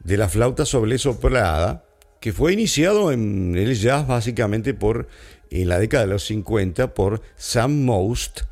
de 0.00 0.18
la 0.18 0.28
flauta 0.28 0.66
soplada, 0.66 1.86
que 2.20 2.34
fue 2.34 2.52
iniciado 2.52 3.12
en 3.12 3.56
el 3.56 3.74
jazz 3.74 4.06
básicamente 4.06 4.74
por 4.74 5.08
en 5.50 5.66
la 5.70 5.78
década 5.78 6.04
de 6.04 6.12
los 6.12 6.26
50 6.26 6.92
por 6.92 7.22
Sam 7.36 7.86
Most 7.86 8.42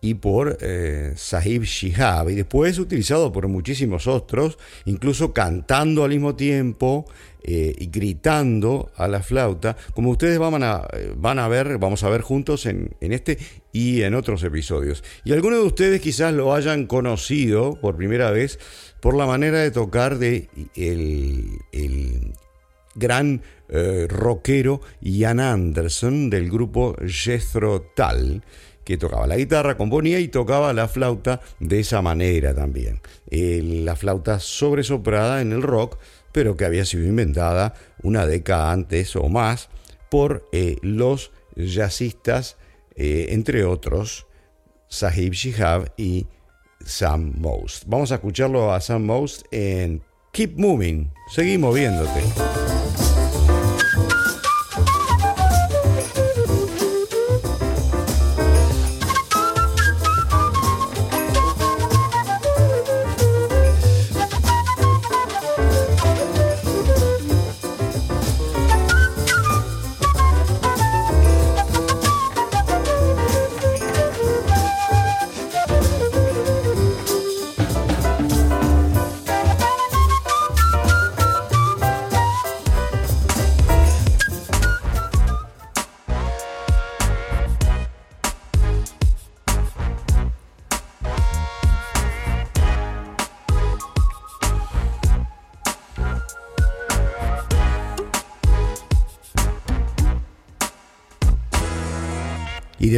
y 0.00 0.14
por 0.14 0.58
eh, 0.60 1.14
Sahib 1.16 1.62
Shihab, 1.62 2.28
y 2.30 2.34
después 2.34 2.78
utilizado 2.78 3.32
por 3.32 3.46
muchísimos 3.46 4.08
otros, 4.08 4.58
incluso 4.84 5.32
cantando 5.32 6.02
al 6.02 6.10
mismo 6.10 6.34
tiempo 6.34 7.06
eh, 7.44 7.74
y 7.78 7.86
gritando 7.86 8.90
a 8.96 9.06
la 9.06 9.22
flauta, 9.22 9.76
como 9.94 10.10
ustedes 10.10 10.40
van 10.40 10.62
a, 10.64 10.88
van 11.16 11.38
a 11.38 11.46
ver, 11.46 11.78
vamos 11.78 12.02
a 12.02 12.08
ver 12.08 12.20
juntos 12.20 12.66
en, 12.66 12.96
este 13.00 13.38
y 13.72 14.02
en 14.02 14.14
otros 14.14 14.42
episodios. 14.42 15.02
Y 15.24 15.32
algunos 15.32 15.60
de 15.60 15.66
ustedes 15.66 16.00
quizás 16.00 16.32
lo 16.34 16.54
hayan 16.54 16.86
conocido 16.86 17.78
por 17.80 17.96
primera 17.96 18.30
vez 18.30 18.58
por 19.00 19.16
la 19.16 19.26
manera 19.26 19.58
de 19.58 19.70
tocar 19.70 20.18
de 20.18 20.48
el, 20.76 22.32
gran 22.94 23.42
eh, 23.68 24.06
rockero 24.08 24.82
Ian 25.00 25.40
Anderson 25.40 26.28
del 26.28 26.50
grupo 26.50 26.94
Jethro 27.06 27.80
Tull 27.96 28.42
que 28.84 28.96
tocaba 28.98 29.26
la 29.26 29.36
guitarra, 29.36 29.76
componía 29.76 30.18
y 30.18 30.28
tocaba 30.28 30.72
la 30.72 30.88
flauta 30.88 31.40
de 31.60 31.80
esa 31.80 32.02
manera 32.02 32.54
también. 32.54 33.00
la 33.30 33.96
flauta 33.96 34.40
sobresoprada 34.40 35.40
en 35.40 35.52
el 35.52 35.62
rock, 35.62 35.98
pero 36.32 36.56
que 36.56 36.64
había 36.64 36.84
sido 36.84 37.04
inventada 37.04 37.74
una 38.02 38.26
década 38.26 38.72
antes 38.72 39.14
o 39.16 39.28
más 39.28 39.68
por 40.10 40.48
eh, 40.52 40.76
los 40.82 41.30
jazzistas, 41.56 42.56
eh, 42.96 43.26
entre 43.30 43.64
otros, 43.64 44.26
Sahib 44.88 45.32
Shihab 45.32 45.92
y 45.96 46.26
Sam 46.84 47.34
Most. 47.38 47.84
Vamos 47.86 48.12
a 48.12 48.16
escucharlo 48.16 48.72
a 48.72 48.80
Sam 48.80 49.04
Most 49.04 49.46
en 49.50 50.02
Keep 50.32 50.58
Moving. 50.58 51.12
Seguí 51.34 51.58
moviéndote. 51.58 52.81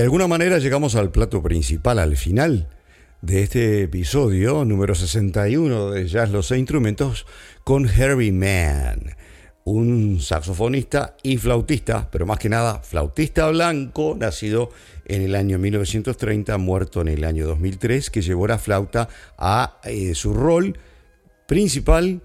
Alguna 0.05 0.29
manera 0.29 0.59
llegamos 0.59 0.97
al 0.97 1.11
plato 1.11 1.43
principal, 1.43 1.99
al 1.99 2.19
final 2.19 2.69
de 3.23 3.43
este 3.43 3.83
episodio 3.85 4.67
número 4.67 4.95
61 4.95 5.93
de 5.93 6.07
Jazz 6.07 6.31
Los 6.31 6.49
Seis 6.49 6.59
Instrumentos 6.59 7.27
con 7.65 7.89
Herbie 7.89 8.31
Mann, 8.31 9.17
un 9.65 10.21
saxofonista 10.21 11.17
y 11.23 11.39
flautista, 11.39 12.11
pero 12.11 12.27
más 12.27 12.39
que 12.39 12.51
nada 12.51 12.81
flautista 12.81 13.49
blanco, 13.49 14.15
nacido 14.21 14.69
en 15.07 15.23
el 15.23 15.35
año 15.35 15.59
1930, 15.59 16.59
muerto 16.59 17.01
en 17.01 17.09
el 17.09 17.25
año 17.25 17.47
2003, 17.47 18.11
que 18.11 18.21
llevó 18.21 18.47
la 18.47 18.59
flauta 18.59 19.09
a 19.39 19.81
eh, 19.85 20.15
su 20.15 20.35
rol 20.35 20.79
principal 21.47 22.21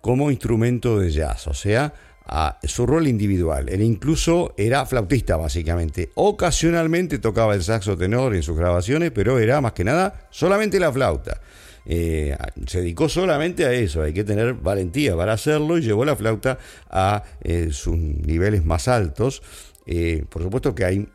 como 0.00 0.30
instrumento 0.30 1.00
de 1.00 1.10
jazz, 1.10 1.48
o 1.48 1.54
sea, 1.54 1.94
a 2.26 2.58
su 2.62 2.86
rol 2.86 3.06
individual. 3.06 3.68
Él 3.68 3.82
incluso 3.82 4.54
era 4.56 4.86
flautista, 4.86 5.36
básicamente. 5.36 6.10
Ocasionalmente 6.14 7.18
tocaba 7.18 7.54
el 7.54 7.62
saxo 7.62 7.96
tenor 7.96 8.34
en 8.34 8.42
sus 8.42 8.56
grabaciones, 8.56 9.10
pero 9.10 9.38
era 9.38 9.60
más 9.60 9.72
que 9.72 9.84
nada 9.84 10.26
solamente 10.30 10.80
la 10.80 10.92
flauta. 10.92 11.40
Eh, 11.86 12.34
se 12.66 12.80
dedicó 12.80 13.10
solamente 13.10 13.66
a 13.66 13.72
eso, 13.72 14.02
hay 14.02 14.14
que 14.14 14.24
tener 14.24 14.54
valentía 14.54 15.14
para 15.16 15.34
hacerlo 15.34 15.76
y 15.76 15.82
llevó 15.82 16.06
la 16.06 16.16
flauta 16.16 16.58
a 16.88 17.24
eh, 17.42 17.68
sus 17.72 17.96
niveles 17.96 18.64
más 18.64 18.88
altos. 18.88 19.42
Eh, 19.86 20.24
por 20.30 20.42
supuesto 20.42 20.74
que 20.74 20.86
hay 20.86 21.08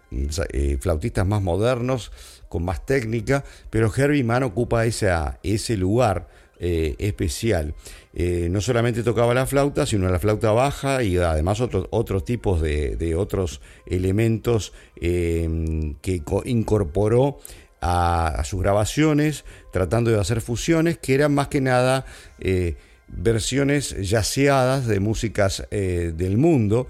flautistas 0.79 1.25
más 1.25 1.41
modernos, 1.41 2.11
con 2.49 2.63
más 2.63 2.85
técnica, 2.85 3.43
pero 3.69 3.91
Herbie 3.95 4.23
Mann 4.23 4.43
ocupa 4.43 4.85
ese 4.85 5.77
lugar 5.77 6.27
especial. 6.59 7.73
Eh, 8.13 8.47
no 8.49 8.59
solamente 8.59 9.03
tocaba 9.03 9.33
la 9.33 9.45
flauta, 9.45 9.85
sino 9.85 10.09
la 10.09 10.19
flauta 10.19 10.51
baja 10.51 11.03
y 11.03 11.17
además 11.17 11.61
otros 11.61 12.25
tipos 12.25 12.59
de, 12.59 13.15
otros 13.15 13.61
elementos 13.85 14.73
em, 14.95 15.93
que 16.01 16.21
incorporó 16.45 17.37
a, 17.81 18.41
sus 18.45 18.61
grabaciones, 18.61 19.45
tratando 19.71 20.09
de 20.09 20.19
hacer 20.19 20.41
fusiones 20.41 20.97
que 20.97 21.13
eran 21.13 21.33
más 21.33 21.49
que 21.49 21.61
nada 21.61 22.05
eh, 22.39 22.75
versiones 23.07 23.95
yaceadas 24.01 24.87
de 24.87 24.99
músicas 24.99 25.67
eh, 25.71 26.11
del 26.15 26.37
mundo. 26.37 26.87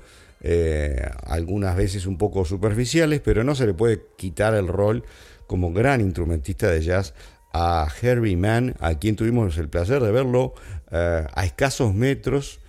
algunas 1.25 1.75
veces 1.75 2.05
un 2.05 2.17
poco 2.17 2.45
superficiales, 2.45 3.19
pero 3.19 3.43
no 3.43 3.55
se 3.55 3.67
le 3.67 3.73
puede 3.73 4.01
quitar 4.17 4.53
el 4.53 4.69
rol 4.69 5.03
como 5.47 5.73
gran 5.73 5.99
instrumentista 5.99 6.69
de 6.69 6.81
jazz 6.81 7.13
a 7.51 7.87
Herbie 8.01 8.37
Mann, 8.37 8.75
a 8.79 8.95
quien 8.95 9.15
tuvimos 9.15 9.57
el 9.57 9.69
placer 9.69 10.01
de 10.01 10.11
verlo 10.11 10.53
eh, 10.91 11.25
a 11.33 11.45
escasos 11.45 11.93
metros 11.93 12.59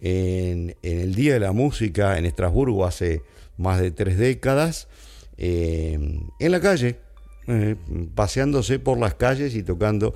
en, 0.00 0.76
el 0.82 1.14
Día 1.14 1.34
de 1.34 1.40
la 1.40 1.52
Música 1.52 2.18
en 2.18 2.24
Estrasburgo 2.24 2.86
hace 2.86 3.22
más 3.58 3.80
de 3.80 3.90
tres 3.90 4.16
décadas, 4.16 4.88
eh, 5.36 5.98
en 6.38 6.52
la 6.52 6.60
calle, 6.60 6.96
eh, 7.46 7.76
paseándose 8.14 8.78
por 8.78 8.98
las 8.98 9.14
calles 9.14 9.54
y 9.54 9.62
tocando 9.62 10.14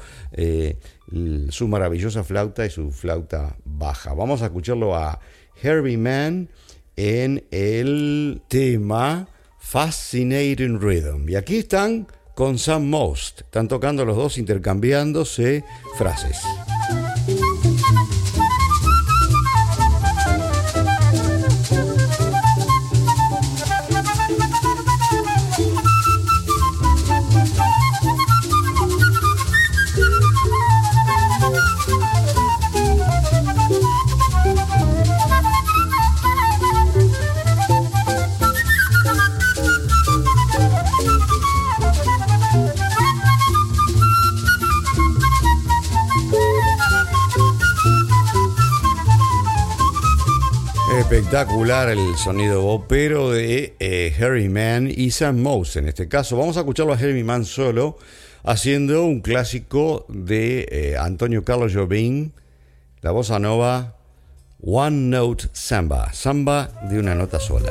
su 1.51 1.69
maravillosa 1.69 2.25
flauta 2.25 2.65
y 2.65 2.71
su 2.71 2.91
flauta 2.91 3.57
baja. 3.65 4.15
Vamos 4.15 4.41
a 4.43 4.47
escucharlo 4.47 4.97
a 4.97 5.21
Herbie 5.63 5.99
Mann 5.99 6.49
en 6.97 7.45
el 7.51 8.43
tema 8.49 9.29
Fascinating 9.59 10.81
Rhythm. 10.81 11.29
Y 11.29 11.37
aquí 11.37 11.57
están 11.57 12.07
con 12.35 12.59
Sam 12.59 12.89
Most. 12.89 13.43
Están 13.43 13.69
tocando 13.69 14.05
los 14.05 14.17
dos 14.17 14.39
intercambiándose 14.39 15.65
frases. 15.97 16.39
Espectacular 51.17 51.91
el 51.91 52.17
sonido 52.17 52.87
pero 52.89 53.31
de 53.31 53.77
eh, 53.79 54.13
Harry 54.19 54.49
Mann 54.49 54.91
y 54.91 55.13
Sam 55.13 55.41
Mouse 55.41 55.77
en 55.77 55.87
este 55.87 56.09
caso. 56.09 56.37
Vamos 56.37 56.57
a 56.57 56.61
escucharlo 56.61 56.93
a 56.93 56.97
Harry 56.97 57.23
Mann 57.23 57.45
solo 57.45 57.99
haciendo 58.43 59.05
un 59.05 59.21
clásico 59.21 60.07
de 60.09 60.67
eh, 60.73 60.97
Antonio 60.99 61.45
Carlos 61.45 61.73
Jobim, 61.73 62.33
la 63.01 63.13
bossa 63.13 63.39
nova 63.39 63.95
One 64.61 65.17
Note 65.17 65.45
Samba, 65.53 66.13
samba 66.13 66.73
de 66.91 66.99
una 66.99 67.15
nota 67.15 67.39
sola. 67.39 67.71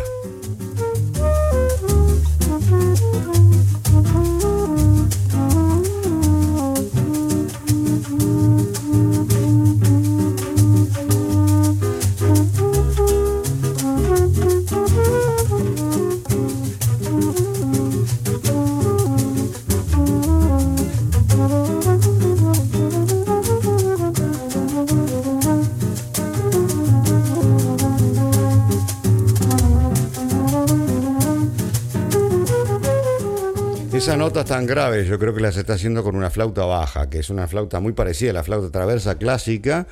Tan 34.45 34.65
graves 34.65 35.07
yo 35.07 35.17
creo 35.19 35.33
que 35.33 35.41
las 35.41 35.57
está 35.57 35.73
haciendo 35.73 36.03
con 36.03 36.15
una 36.15 36.29
flauta 36.29 36.65
baja, 36.65 37.09
que 37.09 37.19
es 37.19 37.29
una 37.29 37.47
flauta 37.47 37.79
muy 37.79 37.93
parecida 37.93 38.31
a 38.31 38.33
la 38.33 38.43
flauta 38.43 38.71
traversa 38.71 39.17
clásica, 39.17 39.87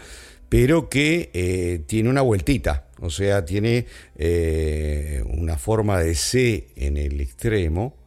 pero 0.50 0.90
que 0.90 1.30
eh, 1.34 1.84
tiene 1.88 2.10
una 2.10 2.22
vueltita, 2.22 2.88
o 3.00 3.10
sea, 3.10 3.46
tiene 3.46 3.86
eh, 4.16 5.24
una 5.28 5.58
forma 5.58 6.00
de 6.00 6.16
C 6.16 6.70
en 6.76 6.98
el 6.98 7.22
extremo, 7.22 7.98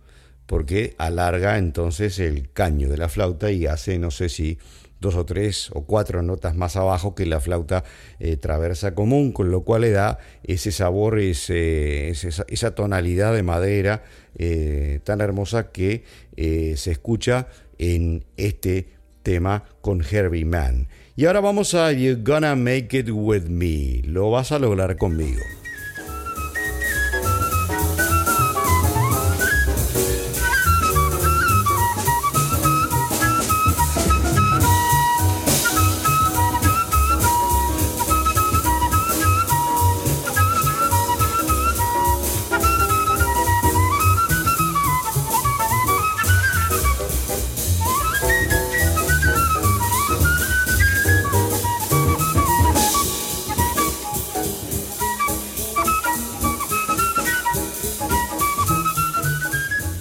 porque 0.47 0.95
alarga 0.99 1.57
entonces 1.57 2.19
el 2.19 2.51
caño 2.53 2.89
de 2.91 2.99
la 2.99 3.09
flauta 3.09 3.51
y 3.51 3.67
hace, 3.67 3.99
no 3.99 4.11
sé 4.11 4.29
si 4.29 4.59
dos 5.01 5.17
o 5.17 5.25
tres 5.25 5.71
o 5.73 5.85
cuatro 5.85 6.23
notas 6.23 6.57
más 6.57 6.77
abajo 6.77 7.15
que 7.15 7.27
la 7.27 7.41
flauta 7.41 7.85
eh, 8.19 8.37
traversa 8.37 8.95
común, 8.95 9.33
con 9.33 9.51
lo 9.51 9.63
cual 9.63 9.83
le 9.83 9.91
da 9.91 10.19
ese 10.43 10.73
sabor, 10.73 11.19
ese, 11.19 12.11
esa, 12.11 12.75
tonalidad 12.75 13.35
de 13.35 13.43
madera 13.43 14.03
eh, 14.37 15.01
tan 15.05 15.21
hermosa 15.21 15.71
que 15.71 16.05
eh, 16.37 16.75
se 16.77 16.93
escucha 16.93 17.49
en 17.79 18.25
este 18.37 18.89
tema 19.23 19.65
con 19.81 20.03
Herbie 20.03 20.45
Mann. 20.45 20.89
Y 21.17 21.27
ahora 21.27 21.41
vamos 21.41 21.75
a 21.75 21.93
You're 21.93 22.23
Gonna 22.23 22.57
Make 22.57 22.99
It 22.99 23.11
With 23.11 23.45
Me, 23.45 24.03
lo 24.05 24.31
vas 24.31 24.53
a 24.53 24.59
lograr 24.59 24.97
conmigo. 24.97 25.41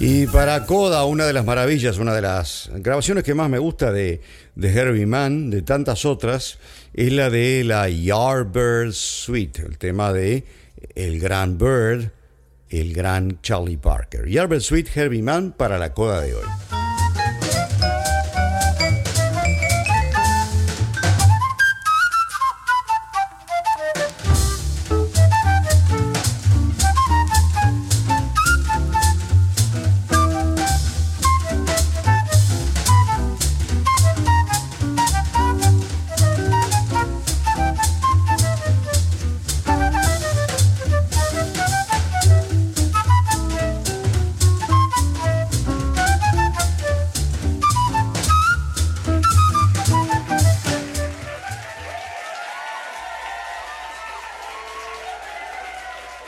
Y 0.06 0.26
para 0.26 0.66
Coda, 0.66 1.06
una 1.06 1.24
de 1.24 1.32
las 1.32 1.46
maravillas, 1.46 1.96
una 1.96 2.12
de 2.14 2.20
las 2.20 2.70
grabaciones 2.74 3.24
que 3.24 3.32
más 3.32 3.48
me 3.48 3.58
gusta 3.58 3.90
de, 3.90 4.20
de 4.54 4.68
Herbie 4.68 5.06
Mann, 5.06 5.48
de 5.48 5.62
tantas 5.62 6.04
otras, 6.04 6.58
es 6.92 7.10
la 7.10 7.30
de 7.30 7.64
la 7.64 7.88
Yardbird 7.88 8.92
Suite, 8.92 9.62
el 9.62 9.78
tema 9.78 10.12
de 10.12 10.44
el 10.94 11.18
gran 11.18 11.56
Bird, 11.56 12.10
el 12.68 12.92
gran 12.92 13.40
Charlie 13.40 13.78
Parker. 13.78 14.28
Yardbird 14.28 14.60
Suite, 14.60 14.90
Herbie 14.94 15.22
Mann 15.22 15.52
para 15.52 15.78
la 15.78 15.94
Coda 15.94 16.20
de 16.20 16.34
hoy. 16.34 16.83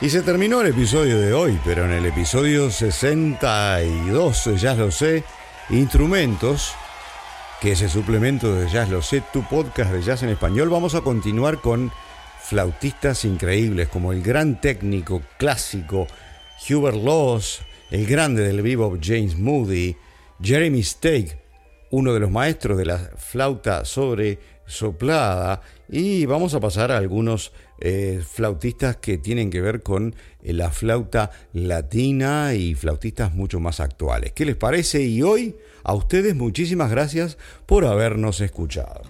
Y 0.07 0.09
se 0.09 0.21
terminó 0.21 0.61
el 0.61 0.67
episodio 0.67 1.19
de 1.19 1.33
hoy, 1.33 1.59
pero 1.65 1.83
en 1.83 1.91
el 1.91 2.05
episodio 2.05 2.71
62 2.71 4.45
Ya 4.57 4.73
Lo 4.73 4.89
Sé, 4.89 5.25
Instrumentos, 5.69 6.75
que 7.59 7.73
es 7.73 7.81
el 7.81 7.89
suplemento 7.89 8.55
de 8.55 8.69
Jazz 8.69 8.87
Lo 8.87 9.01
Sé, 9.01 9.21
tu 9.33 9.43
podcast 9.43 9.91
de 9.91 10.01
jazz 10.01 10.23
en 10.23 10.29
español, 10.29 10.69
vamos 10.69 10.95
a 10.95 11.01
continuar 11.01 11.59
con 11.59 11.91
flautistas 12.39 13.25
increíbles 13.25 13.89
como 13.89 14.13
el 14.13 14.23
gran 14.23 14.61
técnico 14.61 15.21
clásico 15.37 16.07
Hubert 16.69 17.03
Laws, 17.03 17.59
el 17.91 18.05
grande 18.05 18.43
del 18.43 18.61
bebop 18.61 18.99
James 19.03 19.37
Moody, 19.37 19.97
Jeremy 20.41 20.83
Stake, 20.83 21.37
uno 21.89 22.13
de 22.13 22.21
los 22.21 22.31
maestros 22.31 22.77
de 22.77 22.85
la 22.85 22.97
flauta 23.17 23.83
sobre 23.83 24.39
soplada, 24.65 25.59
y 25.89 26.25
vamos 26.25 26.53
a 26.53 26.61
pasar 26.61 26.93
a 26.93 26.97
algunos 26.97 27.51
eh, 27.79 28.23
flautistas 28.27 28.97
que 28.97 29.17
tienen 29.17 29.49
que 29.49 29.61
ver 29.61 29.83
con 29.83 30.15
eh, 30.41 30.53
la 30.53 30.71
flauta 30.71 31.31
latina 31.53 32.53
y 32.53 32.75
flautistas 32.75 33.33
mucho 33.33 33.59
más 33.59 33.79
actuales. 33.79 34.31
¿Qué 34.33 34.45
les 34.45 34.55
parece? 34.55 35.03
Y 35.03 35.21
hoy 35.21 35.55
a 35.83 35.93
ustedes 35.93 36.35
muchísimas 36.35 36.91
gracias 36.91 37.37
por 37.65 37.85
habernos 37.85 38.41
escuchado. 38.41 39.01